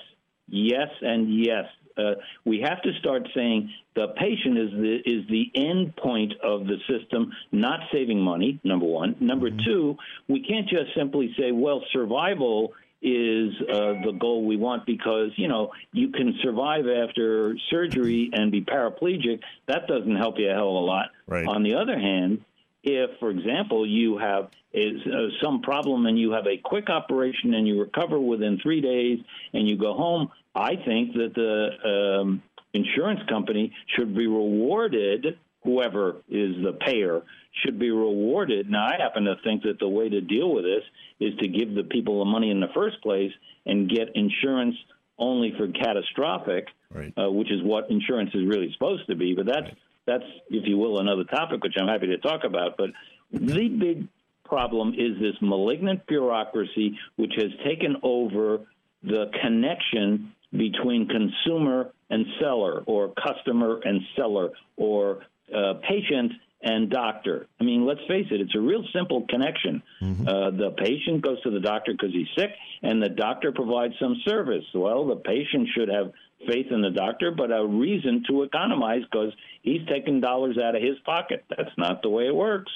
Yes, 0.48 0.88
and 1.02 1.32
yes 1.32 1.66
uh, 1.98 2.14
we 2.44 2.60
have 2.60 2.80
to 2.82 2.92
start 3.00 3.28
saying 3.34 3.70
the 3.94 4.08
patient 4.16 4.58
is 4.58 4.70
the 4.70 4.96
is 5.04 5.28
the 5.28 5.50
end 5.54 5.96
point 5.96 6.32
of 6.42 6.66
the 6.66 6.76
system, 6.88 7.32
not 7.52 7.80
saving 7.92 8.20
money. 8.20 8.60
Number 8.64 8.86
one. 8.86 9.16
Number 9.20 9.50
mm-hmm. 9.50 9.64
two, 9.64 9.96
we 10.28 10.40
can't 10.42 10.68
just 10.68 10.94
simply 10.96 11.34
say, 11.38 11.52
well, 11.52 11.82
survival 11.92 12.72
is 13.00 13.52
uh, 13.72 13.94
the 14.04 14.16
goal 14.18 14.44
we 14.44 14.56
want 14.56 14.84
because 14.84 15.30
you 15.36 15.46
know 15.46 15.70
you 15.92 16.10
can 16.10 16.36
survive 16.42 16.86
after 16.88 17.56
surgery 17.70 18.30
and 18.32 18.50
be 18.50 18.60
paraplegic. 18.60 19.40
That 19.66 19.86
doesn't 19.86 20.16
help 20.16 20.38
you 20.38 20.50
a 20.50 20.54
hell 20.54 20.68
of 20.68 20.82
a 20.82 20.86
lot. 20.86 21.06
Right. 21.26 21.46
On 21.46 21.62
the 21.62 21.74
other 21.74 21.98
hand, 21.98 22.44
if, 22.82 23.10
for 23.18 23.30
example, 23.30 23.86
you 23.86 24.18
have 24.18 24.50
is, 24.72 25.00
uh, 25.06 25.28
some 25.42 25.62
problem 25.62 26.06
and 26.06 26.18
you 26.18 26.32
have 26.32 26.46
a 26.46 26.56
quick 26.62 26.90
operation 26.90 27.54
and 27.54 27.66
you 27.66 27.80
recover 27.80 28.20
within 28.20 28.58
three 28.62 28.80
days 28.80 29.18
and 29.52 29.68
you 29.68 29.76
go 29.76 29.94
home, 29.94 30.30
I 30.54 30.76
think 30.76 31.14
that 31.14 31.32
the 31.34 32.20
um, 32.20 32.42
insurance 32.72 33.20
company 33.28 33.72
should 33.96 34.14
be 34.14 34.26
rewarded. 34.26 35.38
Whoever 35.64 36.22
is 36.28 36.62
the 36.62 36.78
payer 36.86 37.22
should 37.64 37.78
be 37.78 37.90
rewarded. 37.90 38.70
Now, 38.70 38.86
I 38.86 38.96
happen 39.02 39.24
to 39.24 39.36
think 39.42 39.62
that 39.62 39.78
the 39.80 39.88
way 39.88 40.08
to 40.08 40.20
deal 40.20 40.54
with 40.54 40.64
this 40.64 40.82
is 41.18 41.36
to 41.40 41.48
give 41.48 41.74
the 41.74 41.82
people 41.82 42.20
the 42.20 42.30
money 42.30 42.50
in 42.50 42.60
the 42.60 42.68
first 42.74 43.02
place 43.02 43.32
and 43.66 43.90
get 43.90 44.14
insurance 44.14 44.76
only 45.18 45.52
for 45.58 45.66
catastrophic, 45.68 46.68
right. 46.94 47.12
uh, 47.18 47.30
which 47.30 47.50
is 47.50 47.60
what 47.62 47.90
insurance 47.90 48.30
is 48.34 48.46
really 48.46 48.70
supposed 48.72 49.06
to 49.08 49.16
be. 49.16 49.34
But 49.34 49.46
that's 49.46 49.64
right. 49.64 49.76
That's, 50.08 50.24
if 50.50 50.66
you 50.66 50.78
will, 50.78 50.98
another 50.98 51.24
topic 51.24 51.62
which 51.62 51.74
I'm 51.78 51.86
happy 51.86 52.08
to 52.08 52.18
talk 52.18 52.42
about. 52.44 52.76
But 52.76 52.90
the 53.30 53.68
big 53.68 54.08
problem 54.44 54.94
is 54.94 55.20
this 55.20 55.36
malignant 55.42 56.06
bureaucracy 56.06 56.98
which 57.16 57.34
has 57.36 57.50
taken 57.64 57.96
over 58.02 58.60
the 59.02 59.26
connection 59.42 60.32
between 60.50 61.06
consumer 61.08 61.92
and 62.10 62.24
seller, 62.40 62.82
or 62.86 63.12
customer 63.12 63.80
and 63.84 64.00
seller, 64.16 64.48
or 64.76 65.20
uh, 65.54 65.74
patient 65.86 66.32
and 66.62 66.90
doctor. 66.90 67.46
I 67.60 67.64
mean, 67.64 67.86
let's 67.86 68.00
face 68.08 68.26
it, 68.30 68.40
it's 68.40 68.54
a 68.56 68.60
real 68.60 68.82
simple 68.94 69.26
connection. 69.28 69.82
Mm-hmm. 70.02 70.26
Uh, 70.26 70.50
the 70.50 70.70
patient 70.78 71.22
goes 71.22 71.40
to 71.42 71.50
the 71.50 71.60
doctor 71.60 71.92
because 71.92 72.12
he's 72.12 72.26
sick, 72.36 72.50
and 72.82 73.02
the 73.02 73.10
doctor 73.10 73.52
provides 73.52 73.94
some 74.00 74.16
service. 74.26 74.64
Well, 74.74 75.06
the 75.06 75.16
patient 75.16 75.68
should 75.76 75.88
have 75.88 76.12
faith 76.46 76.66
in 76.70 76.80
the 76.80 76.90
doctor, 76.90 77.30
but 77.30 77.50
a 77.50 77.66
reason 77.66 78.24
to 78.28 78.42
economize 78.42 79.02
because 79.10 79.32
he's 79.62 79.86
taking 79.88 80.20
dollars 80.20 80.58
out 80.58 80.74
of 80.74 80.82
his 80.82 80.98
pocket. 81.04 81.44
That's 81.50 81.76
not 81.76 82.02
the 82.02 82.08
way 82.08 82.26
it 82.26 82.34
works. 82.34 82.70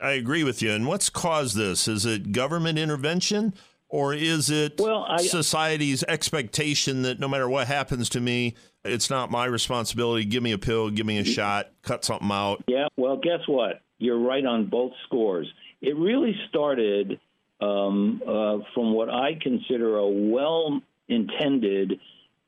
I 0.00 0.12
agree 0.12 0.44
with 0.44 0.62
you. 0.62 0.72
And 0.72 0.86
what's 0.86 1.10
caused 1.10 1.56
this? 1.56 1.88
Is 1.88 2.06
it 2.06 2.32
government 2.32 2.78
intervention? 2.78 3.54
Or 3.90 4.12
is 4.12 4.50
it 4.50 4.78
well, 4.78 5.06
I, 5.08 5.16
society's 5.16 6.04
expectation 6.04 7.02
that 7.02 7.18
no 7.18 7.26
matter 7.26 7.48
what 7.48 7.68
happens 7.68 8.10
to 8.10 8.20
me, 8.20 8.54
it's 8.84 9.08
not 9.08 9.30
my 9.30 9.46
responsibility? 9.46 10.26
Give 10.26 10.42
me 10.42 10.52
a 10.52 10.58
pill, 10.58 10.90
give 10.90 11.06
me 11.06 11.18
a 11.18 11.24
shot, 11.24 11.70
cut 11.82 12.04
something 12.04 12.30
out. 12.30 12.62
Yeah, 12.68 12.88
well, 12.98 13.16
guess 13.16 13.40
what? 13.46 13.80
You're 13.98 14.20
right 14.20 14.44
on 14.44 14.66
both 14.66 14.92
scores. 15.06 15.50
It 15.80 15.96
really 15.96 16.34
started 16.50 17.18
um, 17.62 18.20
uh, 18.22 18.58
from 18.74 18.92
what 18.92 19.08
I 19.08 19.38
consider 19.40 19.96
a 19.96 20.06
well 20.06 20.82
intended 21.08 21.98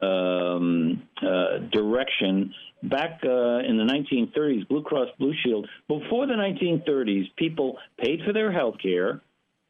um, 0.02 1.02
uh, 1.22 1.58
direction 1.72 2.54
back 2.82 3.20
uh, 3.24 3.58
in 3.58 3.76
the 3.76 3.84
1930s, 3.84 4.66
Blue 4.68 4.82
Cross 4.82 5.08
Blue 5.18 5.34
Shield. 5.44 5.68
Before 5.88 6.26
the 6.26 6.34
1930s, 6.34 7.24
people 7.36 7.78
paid 7.98 8.20
for 8.26 8.32
their 8.32 8.50
health 8.50 8.76
care, 8.82 9.20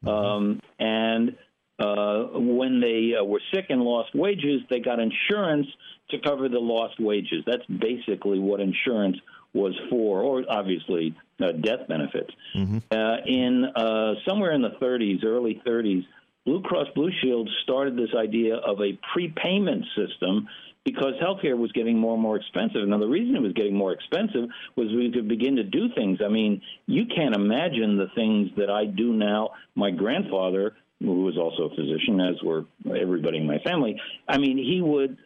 um, 0.07 0.59
and 0.79 1.35
uh, 1.79 2.23
when 2.33 2.79
they 2.79 3.13
uh, 3.19 3.23
were 3.23 3.41
sick 3.53 3.65
and 3.69 3.81
lost 3.81 4.13
wages, 4.15 4.61
they 4.69 4.79
got 4.79 4.99
insurance 4.99 5.67
to 6.09 6.19
cover 6.19 6.47
the 6.47 6.59
lost 6.59 6.99
wages. 6.99 7.43
That's 7.45 7.65
basically 7.65 8.39
what 8.39 8.59
insurance 8.59 9.17
was 9.53 9.73
for, 9.89 10.21
or 10.21 10.43
obviously 10.49 11.15
uh, 11.41 11.51
death 11.53 11.87
benefits. 11.87 12.31
Mm-hmm. 12.55 12.77
Uh, 12.91 13.17
in 13.25 13.65
uh, 13.75 14.13
somewhere 14.27 14.53
in 14.53 14.61
the 14.61 14.71
30s, 14.81 15.25
early 15.25 15.61
30s, 15.65 16.05
Blue 16.45 16.61
Cross 16.61 16.87
Blue 16.95 17.11
Shield 17.21 17.49
started 17.63 17.95
this 17.95 18.09
idea 18.17 18.55
of 18.55 18.79
a 18.81 18.97
prepayment 19.13 19.85
system 19.95 20.47
because 20.83 21.13
healthcare 21.21 21.57
was 21.57 21.71
getting 21.73 21.97
more 21.97 22.13
and 22.13 22.21
more 22.21 22.37
expensive. 22.37 22.87
Now, 22.87 22.97
the 22.97 23.07
reason 23.07 23.35
it 23.35 23.41
was 23.41 23.53
getting 23.53 23.75
more 23.75 23.93
expensive 23.93 24.49
was 24.75 24.87
we 24.87 25.11
could 25.11 25.27
begin 25.27 25.57
to 25.57 25.63
do 25.63 25.89
things. 25.95 26.19
I 26.25 26.29
mean, 26.29 26.61
you 26.87 27.05
can't 27.05 27.35
imagine 27.35 27.97
the 27.97 28.07
things 28.15 28.49
that 28.57 28.71
I 28.71 28.85
do 28.85 29.13
now. 29.13 29.51
My 29.75 29.91
grandfather, 29.91 30.75
who 30.99 31.23
was 31.23 31.37
also 31.37 31.65
a 31.65 31.75
physician, 31.75 32.19
as 32.19 32.41
were 32.43 32.65
everybody 32.85 33.37
in 33.37 33.45
my 33.45 33.59
family, 33.59 34.01
I 34.27 34.39
mean, 34.39 34.57
he 34.57 34.81
would 34.81 35.17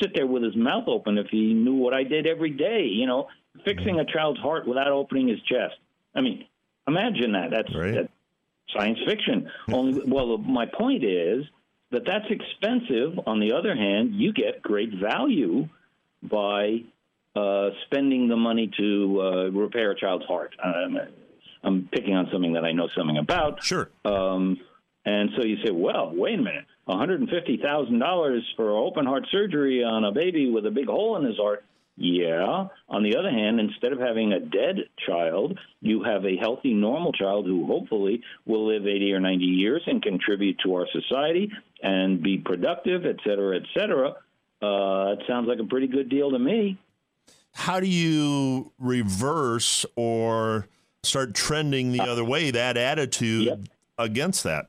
sit 0.00 0.14
there 0.14 0.26
with 0.26 0.42
his 0.42 0.56
mouth 0.56 0.84
open 0.88 1.16
if 1.16 1.28
he 1.30 1.54
knew 1.54 1.76
what 1.76 1.94
I 1.94 2.02
did 2.02 2.26
every 2.26 2.50
day, 2.50 2.82
you 2.82 3.06
know, 3.06 3.28
fixing 3.64 3.96
mm-hmm. 3.96 4.08
a 4.08 4.12
child's 4.12 4.40
heart 4.40 4.68
without 4.68 4.88
opening 4.88 5.28
his 5.28 5.40
chest. 5.42 5.76
I 6.14 6.20
mean, 6.20 6.44
imagine 6.86 7.32
that. 7.32 7.50
That's, 7.50 7.74
right. 7.74 7.94
that's 7.94 8.12
science 8.76 8.98
fiction. 9.06 9.50
Only, 9.72 10.02
well, 10.06 10.38
my 10.38 10.66
point 10.66 11.04
is 11.04 11.44
that 11.90 12.02
that's 12.06 12.26
expensive. 12.30 13.18
On 13.26 13.40
the 13.40 13.52
other 13.52 13.74
hand, 13.74 14.14
you 14.14 14.32
get 14.32 14.62
great 14.62 14.92
value 14.94 15.68
by 16.22 16.80
uh, 17.34 17.70
spending 17.86 18.28
the 18.28 18.36
money 18.36 18.70
to 18.78 19.20
uh, 19.20 19.50
repair 19.50 19.92
a 19.92 19.96
child's 19.98 20.24
heart. 20.24 20.54
Um, 20.62 20.98
I'm 21.62 21.88
picking 21.92 22.14
on 22.14 22.28
something 22.32 22.54
that 22.54 22.64
I 22.64 22.72
know 22.72 22.88
something 22.96 23.18
about. 23.18 23.62
Sure. 23.62 23.90
Um, 24.04 24.58
and 25.04 25.30
so 25.36 25.44
you 25.44 25.56
say, 25.64 25.70
well, 25.70 26.12
wait 26.14 26.38
a 26.38 26.42
minute, 26.42 26.64
$150,000 26.88 28.40
for 28.56 28.76
open 28.76 29.06
heart 29.06 29.26
surgery 29.30 29.84
on 29.84 30.04
a 30.04 30.12
baby 30.12 30.50
with 30.50 30.66
a 30.66 30.70
big 30.70 30.86
hole 30.86 31.16
in 31.16 31.24
his 31.24 31.36
heart. 31.36 31.64
Yeah. 31.96 32.68
On 32.88 33.02
the 33.02 33.16
other 33.16 33.30
hand, 33.30 33.58
instead 33.58 33.92
of 33.92 33.98
having 33.98 34.32
a 34.32 34.40
dead 34.40 34.76
child, 35.06 35.58
you 35.80 36.02
have 36.02 36.26
a 36.26 36.36
healthy, 36.36 36.74
normal 36.74 37.12
child 37.12 37.46
who 37.46 37.66
hopefully 37.66 38.22
will 38.44 38.66
live 38.66 38.86
80 38.86 39.12
or 39.14 39.20
90 39.20 39.44
years 39.44 39.82
and 39.86 40.02
contribute 40.02 40.58
to 40.64 40.74
our 40.74 40.86
society 40.92 41.50
and 41.82 42.22
be 42.22 42.36
productive, 42.36 43.06
et 43.06 43.16
cetera, 43.24 43.56
et 43.56 43.62
cetera. 43.76 44.10
Uh, 44.62 45.12
it 45.12 45.22
sounds 45.26 45.48
like 45.48 45.58
a 45.58 45.64
pretty 45.64 45.86
good 45.86 46.08
deal 46.10 46.30
to 46.30 46.38
me. 46.38 46.78
How 47.52 47.80
do 47.80 47.86
you 47.86 48.72
reverse 48.78 49.86
or 49.96 50.68
start 51.02 51.34
trending 51.34 51.92
the 51.92 52.02
other 52.02 52.24
way, 52.24 52.50
that 52.50 52.76
attitude 52.76 53.46
yep. 53.46 53.60
against 53.96 54.44
that? 54.44 54.66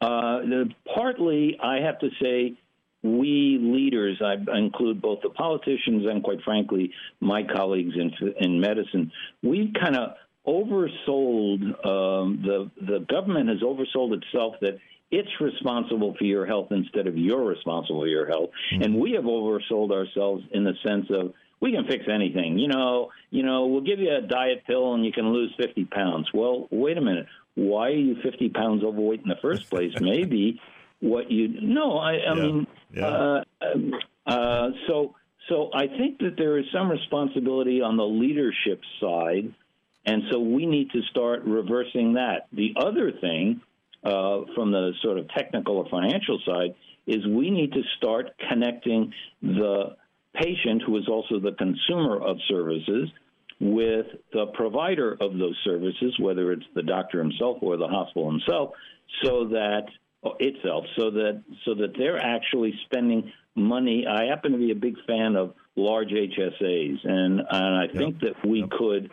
Uh, 0.00 0.40
the, 0.40 0.70
partly, 0.92 1.56
I 1.62 1.76
have 1.76 2.00
to 2.00 2.08
say, 2.20 2.54
we 3.04 3.58
leaders, 3.60 4.20
I 4.24 4.36
include 4.56 5.02
both 5.02 5.20
the 5.22 5.28
politicians 5.28 6.06
and, 6.08 6.22
quite 6.22 6.42
frankly, 6.42 6.90
my 7.20 7.42
colleagues 7.42 7.94
in 7.94 8.10
in 8.40 8.60
medicine, 8.60 9.12
we 9.42 9.72
kind 9.78 9.94
of 9.94 10.14
oversold 10.46 11.62
um, 11.86 12.42
the 12.42 12.70
the 12.80 13.00
government 13.08 13.50
has 13.50 13.60
oversold 13.60 14.16
itself 14.22 14.54
that 14.62 14.78
it's 15.10 15.28
responsible 15.40 16.14
for 16.18 16.24
your 16.24 16.46
health 16.46 16.68
instead 16.70 17.06
of 17.06 17.16
you're 17.16 17.44
responsible 17.44 18.00
for 18.00 18.08
your 18.08 18.26
health, 18.26 18.50
mm-hmm. 18.72 18.82
and 18.82 18.98
we 18.98 19.12
have 19.12 19.24
oversold 19.24 19.92
ourselves 19.92 20.42
in 20.52 20.64
the 20.64 20.72
sense 20.82 21.06
of 21.10 21.34
we 21.60 21.72
can 21.72 21.86
fix 21.86 22.04
anything. 22.12 22.58
You 22.58 22.68
know, 22.68 23.10
you 23.30 23.42
know, 23.42 23.66
we'll 23.66 23.82
give 23.82 23.98
you 23.98 24.14
a 24.14 24.22
diet 24.22 24.64
pill 24.66 24.94
and 24.94 25.04
you 25.04 25.12
can 25.12 25.32
lose 25.32 25.54
50 25.58 25.84
pounds. 25.86 26.28
Well, 26.34 26.68
wait 26.70 26.98
a 26.98 27.00
minute. 27.00 27.26
Why 27.54 27.88
are 27.88 27.90
you 27.90 28.16
50 28.22 28.48
pounds 28.50 28.82
overweight 28.82 29.22
in 29.22 29.28
the 29.28 29.38
first 29.40 29.70
place? 29.70 29.92
Maybe 30.00 30.60
what 31.04 31.30
you 31.30 31.48
no 31.60 31.98
i 31.98 32.12
i 32.12 32.16
yeah. 32.16 32.34
mean 32.34 32.66
yeah. 32.92 33.06
Uh, 33.06 33.44
um, 33.60 33.94
uh, 34.26 34.68
so 34.86 35.14
so 35.48 35.70
i 35.74 35.86
think 35.86 36.18
that 36.18 36.34
there 36.36 36.58
is 36.58 36.64
some 36.72 36.90
responsibility 36.90 37.80
on 37.82 37.96
the 37.96 38.04
leadership 38.04 38.80
side 39.00 39.52
and 40.06 40.22
so 40.30 40.38
we 40.38 40.66
need 40.66 40.90
to 40.90 41.00
start 41.10 41.42
reversing 41.44 42.14
that 42.14 42.46
the 42.52 42.74
other 42.76 43.12
thing 43.20 43.60
uh, 44.04 44.40
from 44.54 44.70
the 44.70 44.92
sort 45.02 45.18
of 45.18 45.28
technical 45.30 45.78
or 45.78 45.88
financial 45.88 46.38
side 46.46 46.74
is 47.06 47.26
we 47.26 47.50
need 47.50 47.72
to 47.72 47.82
start 47.96 48.30
connecting 48.50 49.12
the 49.42 49.96
patient 50.34 50.82
who 50.86 50.96
is 50.98 51.08
also 51.08 51.38
the 51.38 51.52
consumer 51.52 52.20
of 52.20 52.36
services 52.48 53.08
with 53.60 54.06
the 54.32 54.46
provider 54.54 55.12
of 55.20 55.38
those 55.38 55.56
services, 55.64 56.14
whether 56.18 56.52
it's 56.52 56.66
the 56.74 56.82
doctor 56.82 57.18
himself 57.18 57.58
or 57.60 57.76
the 57.76 57.86
hospital 57.86 58.30
himself, 58.30 58.70
so 59.22 59.46
that 59.48 59.86
itself 60.38 60.84
so 60.96 61.10
that 61.10 61.42
so 61.64 61.74
that 61.74 61.96
they're 61.96 62.18
actually 62.18 62.74
spending 62.86 63.32
money. 63.54 64.06
I 64.06 64.24
happen 64.24 64.52
to 64.52 64.58
be 64.58 64.70
a 64.70 64.76
big 64.76 64.96
fan 65.06 65.36
of 65.36 65.54
large 65.76 66.08
HSAs, 66.10 67.04
and 67.04 67.40
and 67.40 67.76
I 67.76 67.84
yep. 67.84 67.94
think 67.94 68.20
that 68.20 68.46
we 68.46 68.60
yep. 68.60 68.70
could 68.70 69.10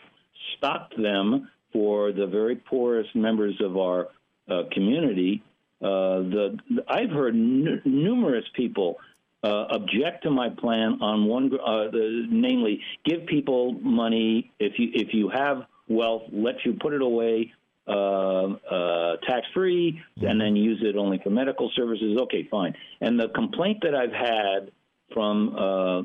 stop 0.58 0.92
them 0.96 1.50
for 1.74 2.12
the 2.12 2.28
very 2.28 2.56
poorest 2.56 3.16
members 3.16 3.56
of 3.62 3.78
our 3.78 4.10
uh, 4.50 4.64
community. 4.72 5.44
Uh, 5.82 6.22
the 6.22 6.58
I've 6.88 7.10
heard 7.10 7.34
n- 7.34 7.82
numerous 7.86 8.46
people 8.56 8.98
uh, 9.44 9.66
object 9.72 10.24
to 10.24 10.32
my 10.32 10.50
plan 10.50 11.00
on 11.02 11.26
one, 11.26 11.52
uh, 11.54 11.90
the, 11.92 12.28
namely, 12.30 12.82
give 13.06 13.26
people 13.26 13.74
money 13.74 14.52
if 14.60 14.74
you 14.78 14.90
if 14.94 15.14
you 15.14 15.30
have 15.30 15.64
wealth, 15.88 16.24
let 16.32 16.64
you 16.64 16.74
put 16.80 16.94
it 16.94 17.02
away 17.02 17.52
uh, 17.92 18.74
uh, 18.74 19.18
tax 19.28 19.46
free 19.54 20.02
and 20.22 20.40
then 20.40 20.56
use 20.56 20.80
it 20.82 20.96
only 20.96 21.20
for 21.24 21.30
medical 21.30 21.72
services. 21.76 22.18
Okay, 22.22 22.48
fine. 22.50 22.74
And 23.02 23.20
the 23.20 23.30
complaint 23.30 23.80
that 23.84 23.96
I've 23.96 24.14
had 24.14 24.72
from 25.14 25.56
uh, 25.58 26.02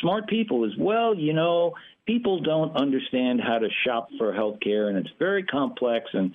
smart 0.00 0.28
people 0.28 0.64
is, 0.64 0.72
well, 0.78 1.14
you 1.14 1.32
know, 1.32 1.74
people 2.06 2.40
don't 2.40 2.76
understand 2.76 3.40
how 3.40 3.58
to 3.58 3.68
shop 3.84 4.08
for 4.18 4.32
health 4.32 4.60
care 4.60 4.88
and 4.88 4.98
it's 4.98 5.10
very 5.18 5.42
complex. 5.42 6.06
And, 6.12 6.32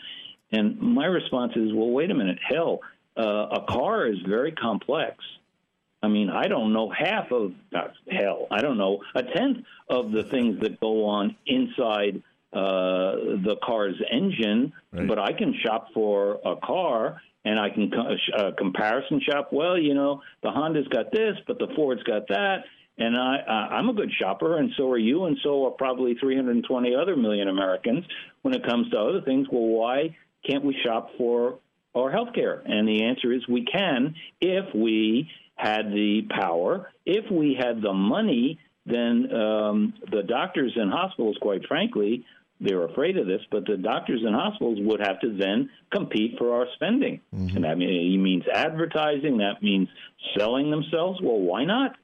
and 0.52 0.80
my 0.80 1.06
response 1.06 1.54
is, 1.56 1.72
well, 1.74 1.90
wait 1.90 2.12
a 2.12 2.14
minute. 2.14 2.40
Hell, 2.48 2.80
uh, 3.18 3.48
a 3.52 3.66
car 3.68 4.08
is 4.08 4.18
very 4.28 4.52
complex. 4.52 5.18
I 6.04 6.08
mean, 6.08 6.30
I 6.30 6.48
don't 6.48 6.74
know 6.74 6.90
half 6.90 7.32
of, 7.32 7.54
not 7.72 7.94
hell, 8.10 8.48
I 8.50 8.62
don't 8.62 8.78
know 8.78 9.02
a 9.14 9.24
tenth 9.24 9.60
of 9.88 10.12
the 10.12 10.24
things 10.24 10.60
that 10.62 10.80
go 10.80 11.06
on 11.06 11.36
inside 11.46 12.24
uh, 12.54 13.40
the 13.44 13.56
car's 13.64 13.96
engine, 14.12 14.74
right. 14.92 15.08
but 15.08 15.20
I 15.20 15.34
can 15.34 15.54
shop 15.66 15.88
for 15.94 16.40
a 16.46 16.56
car 16.64 17.22
and 17.44 17.60
I 17.60 17.70
can 17.70 17.92
uh, 17.94 18.52
comparison 18.58 19.22
shop. 19.28 19.50
Well, 19.52 19.78
you 19.78 19.94
know, 19.94 20.22
the 20.44 20.52
Honda's 20.52 20.88
got 20.90 21.12
this, 21.12 21.36
but 21.48 21.58
the 21.60 21.68
Ford's 21.76 22.04
got 22.04 22.28
that. 22.28 22.64
And 22.98 23.18
I, 23.18 23.38
uh, 23.48 23.74
I'm 23.74 23.90
a 23.90 23.94
good 23.94 24.12
shopper, 24.20 24.58
and 24.58 24.70
so 24.78 24.92
are 24.92 24.98
you, 24.98 25.26
and 25.26 25.38
so 25.44 25.66
are 25.66 25.72
probably 25.72 26.16
320 26.16 26.96
other 26.96 27.16
million 27.16 27.48
Americans. 27.48 28.06
When 28.44 28.54
it 28.54 28.66
comes 28.66 28.90
to 28.92 29.00
other 29.00 29.22
things, 29.22 29.48
well, 29.52 29.66
why 29.66 30.16
can't 30.48 30.64
we 30.64 30.76
shop 30.86 31.10
for 31.18 31.60
our 31.96 32.12
health 32.12 32.34
care? 32.36 32.62
And 32.64 32.88
the 32.88 33.06
answer 33.06 33.32
is 33.34 33.48
we 33.48 33.66
can 33.66 34.14
if 34.40 34.66
we 34.76 35.30
had 35.56 35.92
the 35.92 36.28
power, 36.30 36.92
if 37.06 37.32
we 37.32 37.58
had 37.60 37.82
the 37.82 37.94
money. 37.94 38.60
Then 38.84 39.32
um, 39.32 39.94
the 40.12 40.24
doctors 40.24 40.74
and 40.76 40.92
hospitals, 40.92 41.38
quite 41.40 41.68
frankly, 41.68 42.26
they're 42.62 42.86
afraid 42.86 43.18
of 43.18 43.26
this, 43.26 43.42
but 43.50 43.66
the 43.66 43.76
doctors 43.76 44.22
and 44.24 44.36
hospitals 44.36 44.78
would 44.82 45.00
have 45.00 45.20
to 45.22 45.36
then 45.36 45.70
compete 45.92 46.38
for 46.38 46.54
our 46.54 46.68
spending. 46.76 47.20
Mm-hmm. 47.36 47.56
And 47.56 47.66
that 47.66 47.78
means 47.78 48.44
advertising, 48.54 49.38
that 49.40 49.64
means 49.64 49.90
selling 50.38 50.70
themselves. 50.70 51.20
Well, 51.22 51.40
why 51.40 51.66
not? 51.66 51.96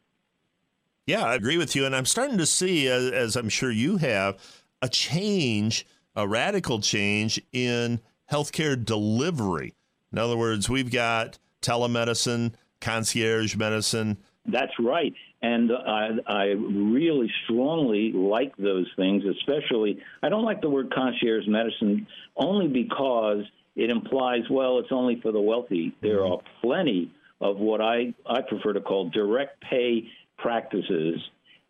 Yeah, 1.05 1.23
I 1.23 1.35
agree 1.35 1.57
with 1.57 1.75
you. 1.75 1.85
And 1.85 1.95
I'm 1.95 2.05
starting 2.05 2.37
to 2.39 2.45
see, 2.45 2.87
as, 2.87 3.11
as 3.11 3.35
I'm 3.35 3.49
sure 3.49 3.71
you 3.71 3.97
have, 3.97 4.37
a 4.81 4.89
change, 4.89 5.85
a 6.15 6.27
radical 6.27 6.81
change 6.81 7.41
in 7.53 8.01
healthcare 8.31 8.83
delivery. 8.83 9.75
In 10.11 10.17
other 10.17 10.35
words, 10.35 10.69
we've 10.69 10.91
got 10.91 11.37
telemedicine, 11.61 12.53
concierge 12.81 13.55
medicine. 13.55 14.17
That's 14.45 14.73
right. 14.79 15.13
And 15.41 15.71
I, 15.71 16.09
I 16.25 16.43
really 16.45 17.31
strongly 17.43 18.11
like 18.11 18.55
those 18.57 18.87
things, 18.95 19.23
especially. 19.23 19.99
I 20.23 20.29
don't 20.29 20.43
like 20.43 20.61
the 20.61 20.69
word 20.69 20.91
concierge 20.93 21.47
medicine 21.47 22.07
only 22.35 22.67
because 22.67 23.43
it 23.75 23.91
implies, 23.91 24.41
well, 24.49 24.79
it's 24.79 24.91
only 24.91 25.21
for 25.21 25.31
the 25.31 25.39
wealthy. 25.39 25.95
There 26.01 26.19
mm-hmm. 26.19 26.33
are 26.33 26.39
plenty 26.61 27.11
of 27.39 27.57
what 27.57 27.81
I, 27.81 28.15
I 28.25 28.41
prefer 28.41 28.73
to 28.73 28.81
call 28.81 29.09
direct 29.09 29.61
pay 29.61 30.09
practices. 30.37 31.19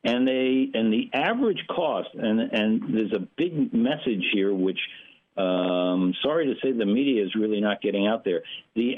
And 0.04 0.26
they 0.26 0.70
and 0.74 0.94
the 0.94 1.10
average 1.14 1.60
cost, 1.70 2.10
and, 2.14 2.40
and 2.40 2.96
there's 2.96 3.12
a 3.12 3.28
big 3.36 3.74
message 3.74 4.24
here, 4.32 4.54
which 4.54 4.80
um, 5.36 6.14
sorry 6.24 6.46
to 6.46 6.54
say 6.64 6.72
the 6.72 6.86
media 6.86 7.26
is 7.26 7.36
really 7.36 7.60
not 7.60 7.82
getting 7.82 8.08
out 8.08 8.24
there. 8.24 8.44
The 8.76 8.96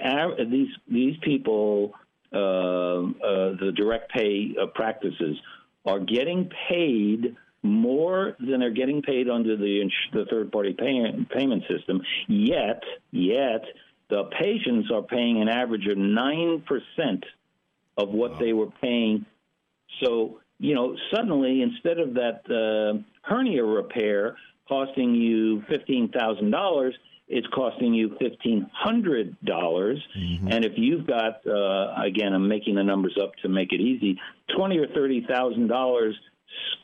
these 0.51 0.67
these 0.88 1.15
people 1.23 1.93
uh, 1.93 1.95
uh, 1.95 2.08
the 2.31 3.71
direct 3.75 4.11
pay 4.11 4.55
uh, 4.61 4.67
practices 4.67 5.37
are 5.85 5.99
getting 5.99 6.49
paid 6.69 7.35
more 7.61 8.37
than 8.39 8.59
they're 8.59 8.71
getting 8.71 9.01
paid 9.01 9.29
under 9.29 9.57
the 9.57 9.89
the 10.13 10.25
third 10.29 10.51
party 10.51 10.73
pay, 10.73 11.03
payment 11.33 11.63
system. 11.69 12.01
Yet, 12.27 12.81
yet 13.11 13.63
the 14.09 14.23
patients 14.39 14.89
are 14.91 15.03
paying 15.03 15.41
an 15.41 15.49
average 15.49 15.85
of 15.87 15.97
9% 15.97 17.23
of 17.97 18.09
what 18.09 18.39
they 18.39 18.53
were 18.53 18.71
paying. 18.81 19.25
So, 20.03 20.39
you 20.57 20.73
know, 20.73 20.95
suddenly 21.13 21.61
instead 21.61 21.99
of 21.99 22.15
that 22.15 22.41
uh, 22.49 23.01
hernia 23.21 23.63
repair 23.63 24.37
costing 24.67 25.15
you 25.15 25.63
$15,000, 25.69 26.91
it's 27.29 27.47
costing 27.53 27.93
you 27.93 28.09
$1,500. 28.21 29.35
dollars 29.45 29.99
And 30.15 30.65
if 30.65 30.73
you've 30.75 31.05
got, 31.07 31.45
uh, 31.47 31.93
again, 32.03 32.33
I'm 32.33 32.47
making 32.47 32.75
the 32.75 32.83
numbers 32.83 33.17
up 33.21 33.31
to 33.43 33.49
make 33.49 33.71
it 33.71 33.79
easy, 33.81 34.19
twenty 34.55 34.77
or 34.79 34.87
$30,000 34.87 36.13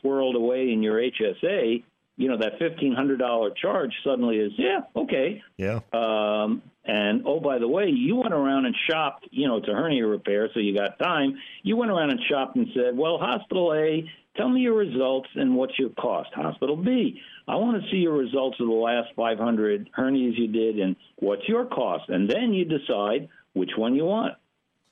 squirreled 0.04 0.36
away 0.36 0.70
in 0.72 0.82
your 0.82 1.00
HSA, 1.00 1.82
you 2.16 2.28
know, 2.28 2.38
that 2.38 2.58
$1,500 2.60 3.56
charge 3.56 3.92
suddenly 4.04 4.36
is, 4.36 4.52
yeah, 4.56 4.80
okay. 4.94 5.42
Yeah. 5.58 5.80
Um, 5.92 6.62
and 6.84 7.22
oh, 7.26 7.40
by 7.40 7.58
the 7.58 7.68
way, 7.68 7.88
you 7.88 8.16
went 8.16 8.32
around 8.32 8.64
and 8.64 8.74
shopped, 8.88 9.26
you 9.32 9.46
know, 9.48 9.56
it's 9.56 9.68
a 9.68 9.72
hernia 9.72 10.06
repair, 10.06 10.48
so 10.54 10.60
you 10.60 10.74
got 10.74 10.98
time. 10.98 11.36
You 11.62 11.76
went 11.76 11.90
around 11.90 12.10
and 12.10 12.20
shopped 12.30 12.56
and 12.56 12.68
said, 12.74 12.96
well, 12.96 13.18
hospital 13.18 13.74
A, 13.74 14.08
tell 14.36 14.48
me 14.48 14.60
your 14.60 14.74
results 14.74 15.28
and 15.34 15.54
what's 15.56 15.78
your 15.78 15.90
cost. 15.90 16.30
Hospital 16.34 16.76
B, 16.76 17.20
I 17.48 17.56
want 17.56 17.82
to 17.82 17.90
see 17.90 17.96
your 17.98 18.14
results 18.16 18.58
of 18.60 18.66
the 18.66 18.72
last 18.72 19.08
500 19.16 19.90
hernias 19.96 20.36
you 20.38 20.48
did 20.48 20.78
and 20.78 20.96
what's 21.16 21.48
your 21.48 21.64
cost. 21.66 22.08
And 22.08 22.28
then 22.28 22.52
you 22.52 22.64
decide 22.64 23.28
which 23.54 23.70
one 23.76 23.94
you 23.94 24.04
want. 24.04 24.34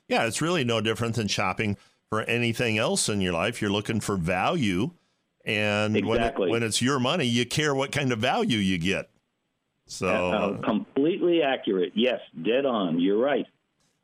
Yeah, 0.08 0.26
it's 0.26 0.40
really 0.42 0.64
no 0.64 0.80
different 0.80 1.14
than 1.16 1.28
shopping 1.28 1.76
for 2.10 2.22
anything 2.22 2.78
else 2.78 3.08
in 3.08 3.20
your 3.20 3.32
life. 3.32 3.60
You're 3.60 3.70
looking 3.72 4.00
for 4.00 4.16
value. 4.16 4.90
And 5.44 5.96
Exactly. 5.96 6.48
when, 6.48 6.48
it, 6.48 6.52
when 6.52 6.62
it's 6.62 6.80
your 6.80 6.98
money, 6.98 7.24
you 7.26 7.44
care 7.44 7.74
what 7.74 7.92
kind 7.92 8.12
of 8.12 8.18
value 8.18 8.58
you 8.58 8.78
get. 8.78 9.10
So 9.86 10.06
Uh, 10.08 10.58
completely 10.62 11.42
accurate. 11.42 11.92
Yes, 11.94 12.20
dead 12.42 12.64
on. 12.64 12.98
You're 13.00 13.18
right. 13.18 13.46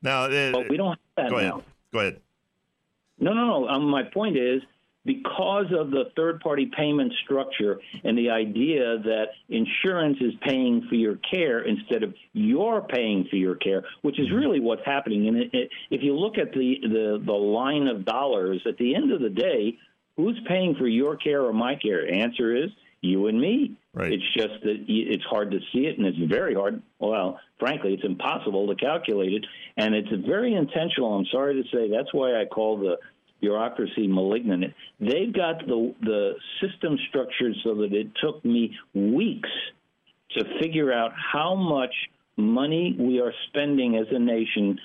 now, 0.03 0.27
it, 0.27 0.53
But 0.53 0.69
we 0.69 0.77
don't 0.77 0.91
have 0.91 0.99
that 1.17 1.31
go 1.31 1.37
ahead. 1.39 1.49
now. 1.51 1.63
Go 1.93 1.99
ahead. 2.01 2.21
No, 3.19 3.33
no, 3.33 3.47
no. 3.47 3.69
Um, 3.69 3.89
my 3.89 4.03
point 4.03 4.37
is 4.37 4.63
because 5.05 5.67
of 5.79 5.91
the 5.91 6.05
third 6.17 6.41
party 6.41 6.71
payment 6.77 7.13
structure 7.25 7.81
and 8.05 8.17
the 8.19 8.29
idea 8.31 8.99
that 8.99 9.27
insurance 9.49 10.19
is 10.21 10.33
paying 10.47 10.87
for 10.89 10.95
your 10.95 11.17
care 11.31 11.61
instead 11.61 12.03
of 12.03 12.15
you're 12.33 12.83
paying 12.83 13.27
for 13.31 13.37
your 13.37 13.55
care, 13.55 13.83
which 14.03 14.19
is 14.19 14.27
mm-hmm. 14.27 14.37
really 14.37 14.61
what's 14.61 14.85
happening. 14.85 15.29
And 15.29 15.37
it, 15.39 15.51
it, 15.53 15.71
if 15.91 16.03
you 16.03 16.15
look 16.15 16.37
at 16.37 16.53
the, 16.53 16.75
the, 16.83 17.23
the 17.25 17.33
line 17.33 17.89
of 17.89 18.05
dollars, 18.05 18.61
at 18.69 18.77
the 18.77 18.95
end 18.95 19.13
of 19.13 19.21
the 19.21 19.31
day, 19.31 19.79
who's 20.17 20.39
paying 20.47 20.75
for 20.79 20.87
your 20.87 21.17
care 21.17 21.43
or 21.43 21.53
my 21.53 21.77
care? 21.77 22.13
Answer 22.13 22.55
is 22.55 22.71
you 23.01 23.29
and 23.29 23.41
me. 23.41 23.77
Right. 23.93 24.13
It's 24.13 24.35
just 24.35 24.63
that 24.63 24.85
it's 24.87 25.25
hard 25.25 25.51
to 25.51 25.59
see 25.73 25.87
it, 25.87 25.99
and 25.99 26.07
it's 26.07 26.31
very 26.31 26.55
hard. 26.55 26.83
Well, 26.99 27.41
frankly, 27.59 27.95
it's 27.95 28.05
impossible 28.05 28.69
to 28.69 28.75
calculate 28.77 29.33
it, 29.33 29.47
and 29.77 29.95
it's 29.95 30.11
very 30.27 30.55
intentional. 30.55 31.15
I'm 31.15 31.27
sorry 31.33 31.61
to 31.61 31.69
say 31.75 31.91
that's 31.91 32.13
why 32.13 32.41
I 32.41 32.45
call 32.45 32.79
the 32.79 32.99
bureaucracy 33.41 34.07
malignant. 34.07 34.75
They've 35.01 35.33
got 35.33 35.67
the 35.67 35.95
the 36.01 36.35
system 36.61 36.99
structured 37.09 37.55
so 37.65 37.75
that 37.77 37.93
it 37.93 38.09
took 38.23 38.45
me 38.45 38.77
weeks 38.95 39.51
to 40.37 40.45
figure 40.61 40.93
out 40.93 41.13
how 41.33 41.55
much 41.55 41.95
money 42.37 42.97
we 42.99 43.21
are 43.21 43.33
spending 43.49 43.97
as 43.97 44.07
a 44.11 44.19
nation 44.19 44.79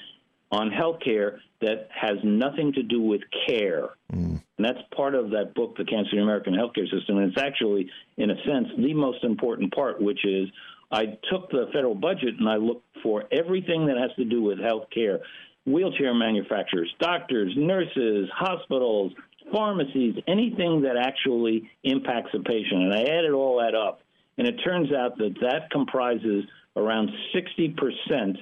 on 0.52 0.70
healthcare 0.70 1.38
that 1.62 1.88
has 1.90 2.18
nothing 2.24 2.74
to 2.74 2.84
do 2.84 3.02
with 3.02 3.22
care. 3.48 3.90
Mm. 4.12 4.42
And 4.58 4.66
that's 4.66 4.80
part 4.96 5.16
of 5.16 5.32
that 5.32 5.54
book, 5.54 5.76
The 5.78 5.86
Cancer 5.86 6.12
in 6.12 6.18
the 6.18 6.24
American 6.24 6.54
Healthcare 6.54 6.90
System. 6.90 7.18
And 7.18 7.30
it's 7.30 7.42
actually, 7.42 7.90
in 8.18 8.30
a 8.30 8.36
sense, 8.46 8.68
the 8.78 8.94
most 8.94 9.24
important 9.24 9.74
part, 9.74 10.02
which 10.02 10.24
is 10.26 10.48
I 10.92 11.18
took 11.32 11.50
the 11.50 11.70
federal 11.74 11.96
budget 11.96 12.36
and 12.40 12.48
I 12.48 12.56
looked 12.56 12.86
for 13.04 13.26
everything 13.32 13.88
that 13.88 13.98
has 13.98 14.12
to 14.18 14.26
do 14.26 14.42
with 14.42 14.60
healthcare 14.60 15.20
wheelchair 15.66 16.14
manufacturers, 16.14 16.94
doctors, 17.00 17.54
nurses, 17.56 18.30
hospitals, 18.34 19.14
pharmacies, 19.52 20.16
anything 20.28 20.82
that 20.82 20.98
actually 20.98 21.70
impacts 21.84 22.30
a 22.34 22.40
patient. 22.40 22.84
And 22.84 22.94
I 22.94 23.02
added 23.02 23.32
all 23.32 23.60
that 23.60 23.76
up. 23.76 24.02
And 24.38 24.48
it 24.48 24.58
turns 24.64 24.92
out 24.92 25.18
that 25.18 25.36
that 25.42 25.70
comprises 25.72 26.44
around 26.76 27.10
60% 27.34 28.38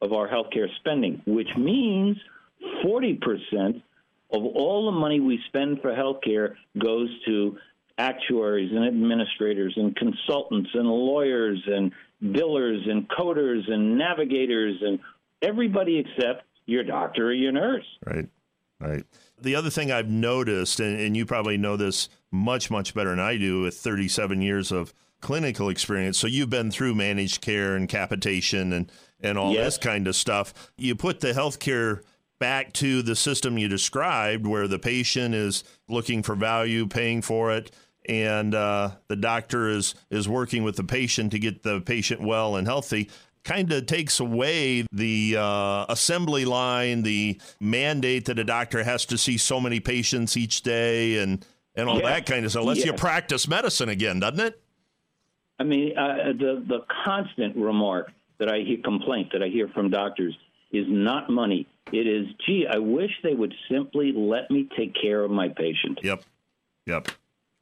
of 0.00 0.12
our 0.12 0.28
healthcare 0.28 0.68
spending, 0.80 1.20
which 1.26 1.48
means 1.56 2.16
40% 2.84 3.82
of 4.32 4.44
all 4.44 4.86
the 4.86 4.98
money 4.98 5.20
we 5.20 5.40
spend 5.48 5.80
for 5.82 5.92
healthcare 5.92 6.54
goes 6.78 7.08
to 7.26 7.58
actuaries 7.98 8.70
and 8.72 8.86
administrators 8.86 9.74
and 9.76 9.94
consultants 9.96 10.70
and 10.74 10.88
lawyers 10.88 11.62
and 11.66 11.92
billers 12.22 12.88
and 12.88 13.08
coders 13.08 13.70
and 13.70 13.98
navigators 13.98 14.76
and 14.80 14.98
everybody 15.42 15.98
except 15.98 16.44
your 16.66 16.84
doctor 16.84 17.28
or 17.28 17.32
your 17.32 17.52
nurse. 17.52 17.84
Right. 18.06 18.28
Right. 18.80 19.04
The 19.40 19.54
other 19.54 19.70
thing 19.70 19.92
I've 19.92 20.08
noticed, 20.08 20.80
and, 20.80 20.98
and 21.00 21.16
you 21.16 21.24
probably 21.24 21.56
know 21.56 21.76
this 21.76 22.08
much, 22.32 22.70
much 22.70 22.94
better 22.94 23.10
than 23.10 23.20
I 23.20 23.36
do 23.36 23.62
with 23.62 23.76
37 23.76 24.42
years 24.42 24.72
of 24.72 24.92
clinical 25.20 25.68
experience. 25.68 26.18
So 26.18 26.26
you've 26.26 26.50
been 26.50 26.70
through 26.72 26.96
managed 26.96 27.40
care 27.42 27.76
and 27.76 27.88
capitation 27.88 28.72
and, 28.72 28.90
and 29.20 29.38
all 29.38 29.52
Yes. 29.52 29.64
this 29.64 29.78
kind 29.78 30.08
of 30.08 30.16
stuff. 30.16 30.72
You 30.76 30.96
put 30.96 31.20
the 31.20 31.32
healthcare 31.32 32.00
back 32.40 32.72
to 32.74 33.02
the 33.02 33.14
system 33.14 33.56
you 33.56 33.68
described 33.68 34.46
where 34.48 34.66
the 34.66 34.80
patient 34.80 35.32
is 35.34 35.62
looking 35.88 36.24
for 36.24 36.34
value, 36.34 36.88
paying 36.88 37.22
for 37.22 37.52
it, 37.52 37.70
and 38.08 38.52
uh, 38.52 38.90
the 39.06 39.14
doctor 39.14 39.68
is, 39.68 39.94
is 40.10 40.28
working 40.28 40.64
with 40.64 40.74
the 40.74 40.82
patient 40.82 41.30
to 41.30 41.38
get 41.38 41.62
the 41.62 41.80
patient 41.80 42.20
well 42.20 42.56
and 42.56 42.66
healthy 42.66 43.08
kind 43.44 43.72
of 43.72 43.86
takes 43.86 44.20
away 44.20 44.86
the 44.92 45.36
uh, 45.38 45.86
assembly 45.88 46.44
line, 46.44 47.02
the 47.02 47.40
mandate 47.60 48.26
that 48.26 48.38
a 48.38 48.44
doctor 48.44 48.82
has 48.82 49.04
to 49.06 49.18
see 49.18 49.38
so 49.38 49.60
many 49.60 49.80
patients 49.80 50.36
each 50.36 50.62
day, 50.62 51.18
and 51.18 51.44
and 51.74 51.88
all 51.88 52.00
that 52.00 52.26
kind 52.26 52.44
of 52.44 52.50
stuff. 52.50 52.64
Lets 52.64 52.84
you 52.84 52.92
practice 52.92 53.48
medicine 53.48 53.88
again, 53.88 54.20
doesn't 54.20 54.40
it? 54.40 54.60
I 55.58 55.64
mean, 55.64 55.96
uh, 55.96 56.32
the 56.38 56.64
the 56.66 56.80
constant 57.04 57.56
remark 57.56 58.10
that 58.38 58.48
I 58.48 58.58
hear, 58.58 58.78
complaint 58.82 59.28
that 59.32 59.42
I 59.42 59.48
hear 59.48 59.68
from 59.68 59.90
doctors 59.90 60.36
is 60.72 60.86
not 60.88 61.30
money. 61.30 61.66
It 61.92 62.06
is, 62.06 62.26
gee, 62.46 62.66
I 62.72 62.78
wish 62.78 63.10
they 63.22 63.34
would 63.34 63.54
simply 63.70 64.12
let 64.12 64.50
me 64.50 64.68
take 64.76 64.94
care 65.00 65.22
of 65.22 65.30
my 65.30 65.48
patient. 65.48 66.00
Yep. 66.02 66.22
Yep. 66.86 67.08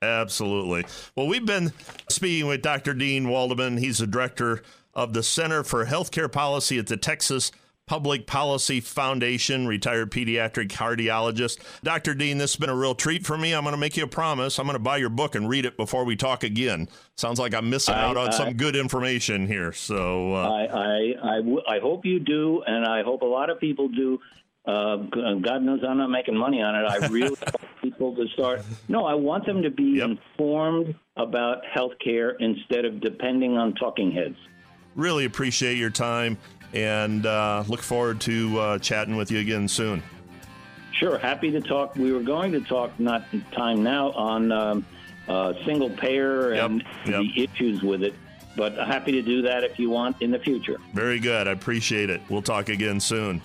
Absolutely. 0.02 0.86
Well, 1.14 1.26
we've 1.26 1.44
been 1.44 1.72
speaking 2.08 2.46
with 2.46 2.62
Dr. 2.62 2.94
Deane 2.94 3.28
Waldman. 3.28 3.76
He's 3.76 3.98
the 3.98 4.06
director 4.06 4.62
of 4.94 5.12
the 5.12 5.22
Center 5.22 5.62
for 5.64 5.86
Healthcare 5.86 6.30
Policy 6.30 6.78
at 6.78 6.86
the 6.86 6.96
Texas 6.96 7.52
Public 7.86 8.24
Policy 8.24 8.78
Foundation, 8.80 9.66
retired 9.66 10.12
pediatric 10.12 10.68
cardiologist. 10.68 11.58
Dr. 11.82 12.14
Deane, 12.14 12.38
this 12.38 12.52
has 12.52 12.60
been 12.60 12.70
a 12.70 12.74
real 12.76 12.94
treat 12.94 13.26
for 13.26 13.36
me. 13.36 13.52
I'm 13.52 13.64
going 13.64 13.72
to 13.74 13.80
make 13.80 13.96
you 13.96 14.04
a 14.04 14.08
promise. 14.08 14.58
I'm 14.60 14.66
going 14.66 14.74
to 14.76 14.78
buy 14.78 14.98
your 14.98 15.08
book 15.08 15.34
and 15.34 15.48
read 15.48 15.66
it 15.66 15.76
before 15.76 16.04
we 16.04 16.14
talk 16.14 16.44
again. 16.44 16.88
Sounds 17.16 17.40
like 17.40 17.52
I'm 17.52 17.68
missing 17.68 17.94
I- 17.96 18.04
out 18.04 18.16
on 18.16 18.28
I- 18.28 18.30
some 18.36 18.52
good 18.52 18.76
information 18.76 19.46
here. 19.48 19.72
So, 19.72 20.34
uh, 20.34 20.48
I, 20.50 20.62
I, 20.66 21.14
I, 21.32 21.36
w- 21.38 21.62
I 21.68 21.80
hope 21.80 22.04
you 22.04 22.20
do, 22.20 22.62
and 22.64 22.84
I 22.86 23.02
hope 23.02 23.22
a 23.22 23.26
lot 23.26 23.50
of 23.50 23.58
people 23.58 23.88
do. 23.88 24.20
Uh, 24.66 24.96
God 25.42 25.62
knows 25.62 25.80
I'm 25.88 25.98
not 25.98 26.10
making 26.10 26.36
money 26.36 26.62
on 26.62 26.76
it. 26.76 26.86
I 26.88 27.04
really 27.08 27.30
want 27.40 27.56
people 27.82 28.14
to 28.14 28.28
start. 28.34 28.62
No, 28.88 29.04
I 29.04 29.14
want 29.14 29.46
them 29.46 29.62
to 29.62 29.70
be 29.70 29.94
Yep. 29.96 30.10
informed 30.10 30.94
about 31.16 31.64
health 31.66 31.92
care 32.04 32.30
instead 32.38 32.84
of 32.84 33.00
depending 33.00 33.56
on 33.56 33.74
talking 33.74 34.12
heads. 34.12 34.36
Really 35.00 35.24
appreciate 35.24 35.76
your 35.78 35.90
time 35.90 36.36
and 36.72 37.26
uh, 37.26 37.64
look 37.66 37.82
forward 37.82 38.20
to 38.20 38.60
uh, 38.60 38.78
chatting 38.78 39.16
with 39.16 39.30
you 39.30 39.40
again 39.40 39.66
soon. 39.66 40.02
Sure, 40.92 41.18
happy 41.18 41.50
to 41.50 41.60
talk. 41.60 41.96
We 41.96 42.12
were 42.12 42.22
going 42.22 42.52
to 42.52 42.60
talk, 42.60 42.90
not 43.00 43.24
time 43.52 43.82
now, 43.82 44.12
on 44.12 44.52
um, 44.52 44.86
uh, 45.28 45.54
single 45.64 45.90
payer 45.90 46.52
and 46.52 46.84
Yep, 47.06 47.22
the 47.22 47.42
issues 47.42 47.82
with 47.82 48.02
it, 48.02 48.14
but 48.56 48.74
happy 48.74 49.12
to 49.12 49.22
do 49.22 49.42
that 49.42 49.64
if 49.64 49.78
you 49.78 49.88
want 49.90 50.20
in 50.20 50.30
the 50.30 50.38
future. 50.38 50.76
Very 50.92 51.18
good. 51.18 51.48
I 51.48 51.52
appreciate 51.52 52.10
it. 52.10 52.20
We'll 52.28 52.42
talk 52.42 52.68
again 52.68 53.00
soon. 53.00 53.40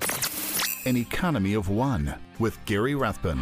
An 0.86 0.98
Economy 0.98 1.54
of 1.54 1.70
One 1.70 2.16
with 2.38 2.64
Gary 2.66 2.94
Rathbun. 2.94 3.40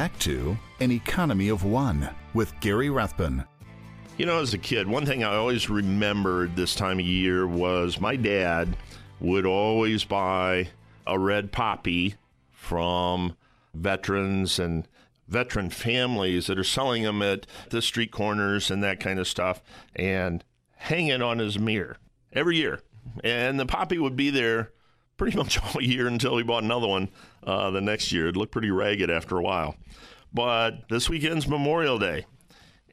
Back 0.00 0.18
to 0.20 0.56
An 0.80 0.90
Economy 0.92 1.50
of 1.50 1.62
One 1.62 2.08
with 2.32 2.58
Gary 2.60 2.88
Rathbun. 2.88 3.44
You 4.16 4.24
know, 4.24 4.40
as 4.40 4.54
a 4.54 4.58
kid, 4.58 4.88
one 4.88 5.04
thing 5.04 5.22
I 5.22 5.36
always 5.36 5.68
remembered 5.68 6.56
this 6.56 6.74
time 6.74 6.98
of 6.98 7.04
year 7.04 7.46
was 7.46 8.00
my 8.00 8.16
dad 8.16 8.78
would 9.20 9.44
always 9.44 10.04
buy 10.04 10.68
a 11.06 11.18
red 11.18 11.52
poppy 11.52 12.14
from 12.50 13.36
veterans 13.74 14.58
and 14.58 14.88
veteran 15.28 15.68
families 15.68 16.46
that 16.46 16.58
are 16.58 16.64
selling 16.64 17.02
them 17.02 17.20
at 17.20 17.46
the 17.68 17.82
street 17.82 18.10
corners 18.10 18.70
and 18.70 18.82
that 18.82 19.00
kind 19.00 19.18
of 19.18 19.28
stuff 19.28 19.60
and 19.94 20.42
hang 20.76 21.08
it 21.08 21.20
on 21.20 21.40
his 21.40 21.58
mirror 21.58 21.98
every 22.32 22.56
year. 22.56 22.80
and 23.22 23.60
the 23.60 23.66
poppy 23.66 23.98
would 23.98 24.16
be 24.16 24.30
there 24.30 24.72
pretty 25.18 25.36
much 25.36 25.62
all 25.74 25.82
year 25.82 26.06
until 26.06 26.38
he 26.38 26.42
bought 26.42 26.64
another 26.64 26.88
one 26.88 27.10
uh, 27.44 27.70
the 27.70 27.80
next 27.80 28.12
year. 28.12 28.28
It 28.28 28.36
looked 28.36 28.52
pretty 28.52 28.70
ragged 28.70 29.10
after 29.10 29.36
a 29.36 29.42
while. 29.42 29.76
But 30.32 30.88
this 30.88 31.08
weekend's 31.08 31.48
Memorial 31.48 31.98
Day, 31.98 32.26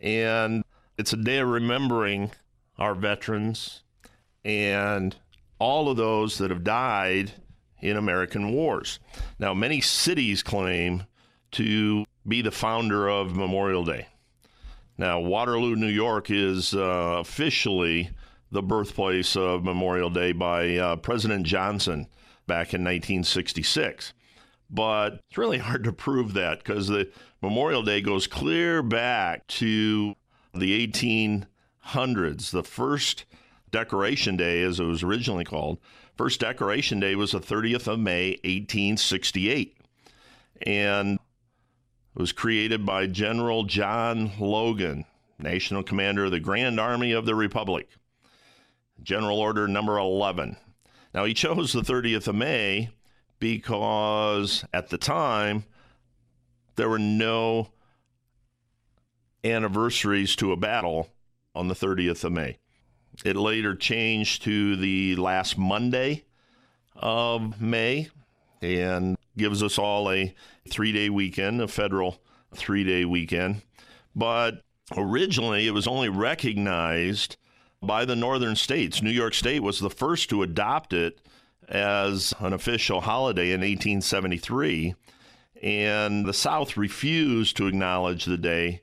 and 0.02 0.64
it's 0.98 1.14
a 1.14 1.18
day 1.18 1.39
of 1.39 1.50
remembering 1.50 2.32
our 2.78 2.95
veterans 2.95 3.84
and 4.43 5.16
all 5.60 5.89
of 5.89 5.98
those 5.98 6.38
that 6.38 6.50
have 6.52 6.64
died 6.64 7.32
in 7.82 7.98
American 7.98 8.52
wars. 8.52 9.00
Now, 9.39 9.54
many 9.54 9.82
cities 9.82 10.41
claim 10.41 11.04
to 11.52 12.06
be 12.28 12.41
the 12.41 12.52
founder 12.52 13.08
of 13.08 13.36
Memorial 13.36 13.86
Day. 13.86 14.08
Now, 14.98 15.20
Waterloo, 15.20 15.76
New 15.76 15.88
York 15.88 16.32
is 16.32 16.74
uh, 16.74 17.18
officially 17.20 18.10
the 18.52 18.64
birthplace 18.64 19.36
of 19.36 19.64
Memorial 19.64 20.10
Day 20.10 20.32
by 20.32 20.78
uh, 20.78 20.95
President 20.95 21.45
Johnson 21.45 22.08
back 22.48 22.74
in 22.74 22.82
1966. 22.82 24.14
But 24.70 25.22
it's 25.28 25.38
really 25.38 25.59
hard 25.59 25.84
to 25.86 25.93
prove 25.93 26.34
that 26.34 26.59
because 26.59 26.88
the 26.88 27.09
Memorial 27.41 27.84
Day 27.84 28.01
goes 28.01 28.28
clear 28.28 28.84
back 28.84 29.47
to 29.47 30.15
the 30.53 30.88
1800s. 30.88 32.51
The 32.51 32.63
first 32.63 33.26
Decoration 33.72 34.38
Day, 34.38 34.61
as 34.63 34.80
it 34.80 34.86
was 34.86 35.03
originally 35.03 35.45
called, 35.45 35.80
first 36.15 36.39
Decoration 36.41 36.99
Day 36.99 37.15
was 37.15 37.32
the 37.32 37.39
30th 37.39 37.88
of 37.88 37.99
May, 37.99 38.32
1868. 38.43 39.78
And 40.63 41.20
it 42.15 42.20
was 42.20 42.32
created 42.32 42.86
by 42.86 43.07
General 43.07 43.63
John 43.63 44.32
Logan, 44.39 45.05
National 45.39 45.84
Commander 45.84 46.26
of 46.26 46.32
the 46.32 46.39
Grand 46.39 46.80
Army 46.80 47.11
of 47.11 47.26
the 47.26 47.36
Republic. 47.36 47.88
General 49.01 49.39
Order 49.39 49.68
number 49.68 49.97
11. 49.97 50.57
Now, 51.13 51.26
he 51.26 51.34
chose 51.34 51.74
the 51.74 51.82
30th 51.82 52.28
of 52.28 52.36
May 52.36 52.89
because 53.40 54.66
at 54.74 54.90
the 54.90 54.98
time 54.98 55.64
there 56.76 56.90
were 56.90 57.00
no 57.00 57.70
anniversaries 59.44 60.36
to 60.36 60.52
a 60.52 60.58
battle 60.58 61.10
on 61.56 61.68
the 61.68 61.74
30th 61.74 62.24
of 62.24 62.32
May. 62.32 62.58
It 63.26 63.36
later 63.36 63.76
changed 63.76 64.44
to 64.44 64.76
the 64.76 65.16
last 65.16 65.58
Monday 65.58 66.26
of 66.96 67.60
May 67.62 68.10
and 68.62 69.18
gives 69.38 69.64
us 69.64 69.78
all 69.78 70.12
a 70.12 70.34
three 70.70 70.92
day 70.92 71.10
weekend, 71.10 71.62
a 71.62 71.68
federal 71.68 72.22
three 72.54 72.84
day 72.84 73.06
weekend. 73.06 73.62
But 74.16 74.64
originally, 74.96 75.68
it 75.68 75.72
was 75.72 75.88
only 75.88 76.10
recognized 76.10 77.38
by 77.82 78.06
the 78.06 78.16
northern 78.16 78.56
states. 78.56 79.02
New 79.02 79.12
York 79.12 79.34
State 79.34 79.62
was 79.62 79.80
the 79.80 79.90
first 79.90 80.30
to 80.30 80.44
adopt 80.44 80.94
it 80.94 81.20
as 81.68 82.34
an 82.39 82.53
official 82.53 83.01
holiday 83.01 83.47
in 83.47 83.61
1873, 83.61 84.95
and 85.61 86.26
the 86.26 86.34
South 86.34 86.78
refused 86.78 87.57
to 87.57 87.68
acknowledge 87.68 88.26
the 88.26 88.38
day, 88.38 88.82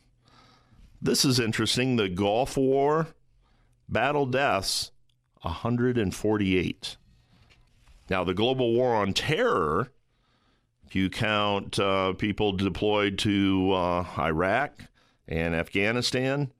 This 1.03 1.25
is 1.25 1.41
interesting. 1.41 1.97
The 1.97 2.09
Gulf 2.09 2.57
War, 2.57 3.09
battle 3.89 4.25
deaths, 4.25 4.93
148. 5.43 6.97
Now, 8.09 8.25
the 8.25 8.35
global 8.35 8.73
war 8.73 8.95
on 8.95 9.13
terror, 9.13 9.91
you 10.95 11.11
count 11.11 11.79
uh, 11.79 12.15
people 12.15 12.53
deployed 12.53 13.19
to 13.21 13.73
uh, 13.73 14.07
Iraq 14.19 14.73
and 15.29 15.55
Afghanistan, 15.55 16.53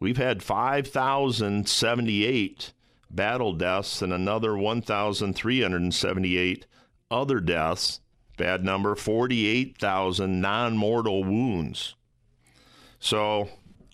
We've 0.00 0.16
had 0.16 0.42
5,078 0.42 2.72
battle 3.10 3.52
deaths 3.52 4.00
and 4.00 4.14
another 4.14 4.56
1,378 4.56 6.66
other 7.10 7.40
deaths. 7.40 8.00
Bad 8.38 8.64
number 8.64 8.94
48,000 8.94 10.40
non 10.40 10.78
mortal 10.78 11.22
wounds. 11.22 11.94
So, 12.98 13.50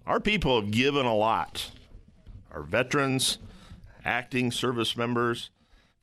our 0.07 0.21
people 0.21 0.61
have 0.61 0.71
given 0.71 1.07
a 1.07 1.17
lot. 1.17 1.73
Our 2.53 2.63
veterans, 2.63 3.39
acting 4.05 4.53
service 4.53 4.97
members, 4.97 5.51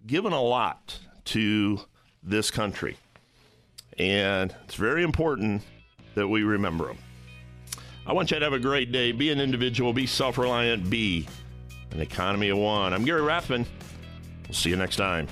given 0.06 0.34
a 0.34 0.42
lot 0.42 1.00
to 1.26 1.80
this 2.22 2.52
country. 2.52 2.98
And 3.98 4.56
it's 4.66 4.76
very 4.76 5.04
important 5.04 5.62
that 6.16 6.28
we 6.28 6.44
remember 6.44 6.88
them. 6.88 6.98
I 8.06 8.14
want 8.14 8.32
you 8.32 8.40
to 8.40 8.46
have 8.46 8.54
a 8.54 8.60
great 8.60 8.92
day. 8.92 9.12
Be 9.12 9.32
an 9.32 9.40
individual, 9.40 9.94
be 9.94 10.06
self 10.06 10.38
reliant, 10.38 10.90
be 10.90 11.28
an 11.92 12.02
economy 12.02 12.50
of 12.50 12.58
one. 12.58 12.94
I'm 12.94 13.06
Gary 13.06 13.22
Rathbun. 13.22 13.66
We'll 14.48 14.56
see 14.56 14.70
you 14.70 14.76
next 14.76 14.98
time. 14.98 15.28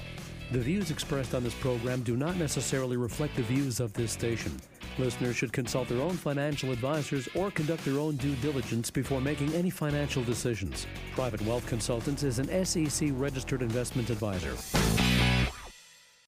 The 0.52 0.60
views 0.60 0.92
expressed 0.92 1.34
on 1.34 1.44
this 1.44 1.54
program 1.56 2.02
do 2.02 2.16
not 2.18 2.36
necessarily 2.36 2.98
reflect 2.98 3.36
the 3.36 3.44
views 3.44 3.80
of 3.80 3.94
this 3.94 4.12
station. 4.12 4.58
Listeners 4.98 5.36
should 5.36 5.54
consult 5.54 5.88
their 5.88 6.02
own 6.02 6.18
financial 6.18 6.72
advisors 6.72 7.30
or 7.36 7.52
conduct 7.52 7.86
their 7.86 8.00
own 8.00 8.18
due 8.18 8.36
diligence 8.36 8.92
before 8.92 9.22
making 9.22 9.54
any 9.54 9.70
financial 9.70 10.24
decisions. 10.24 10.88
Private 11.16 11.42
Wealth 11.44 11.66
Consultants 11.68 12.24
is 12.24 12.40
an 12.40 12.66
SEC 12.66 13.10
registered 13.14 13.62
investment 13.62 14.10
advisor. 14.10 14.54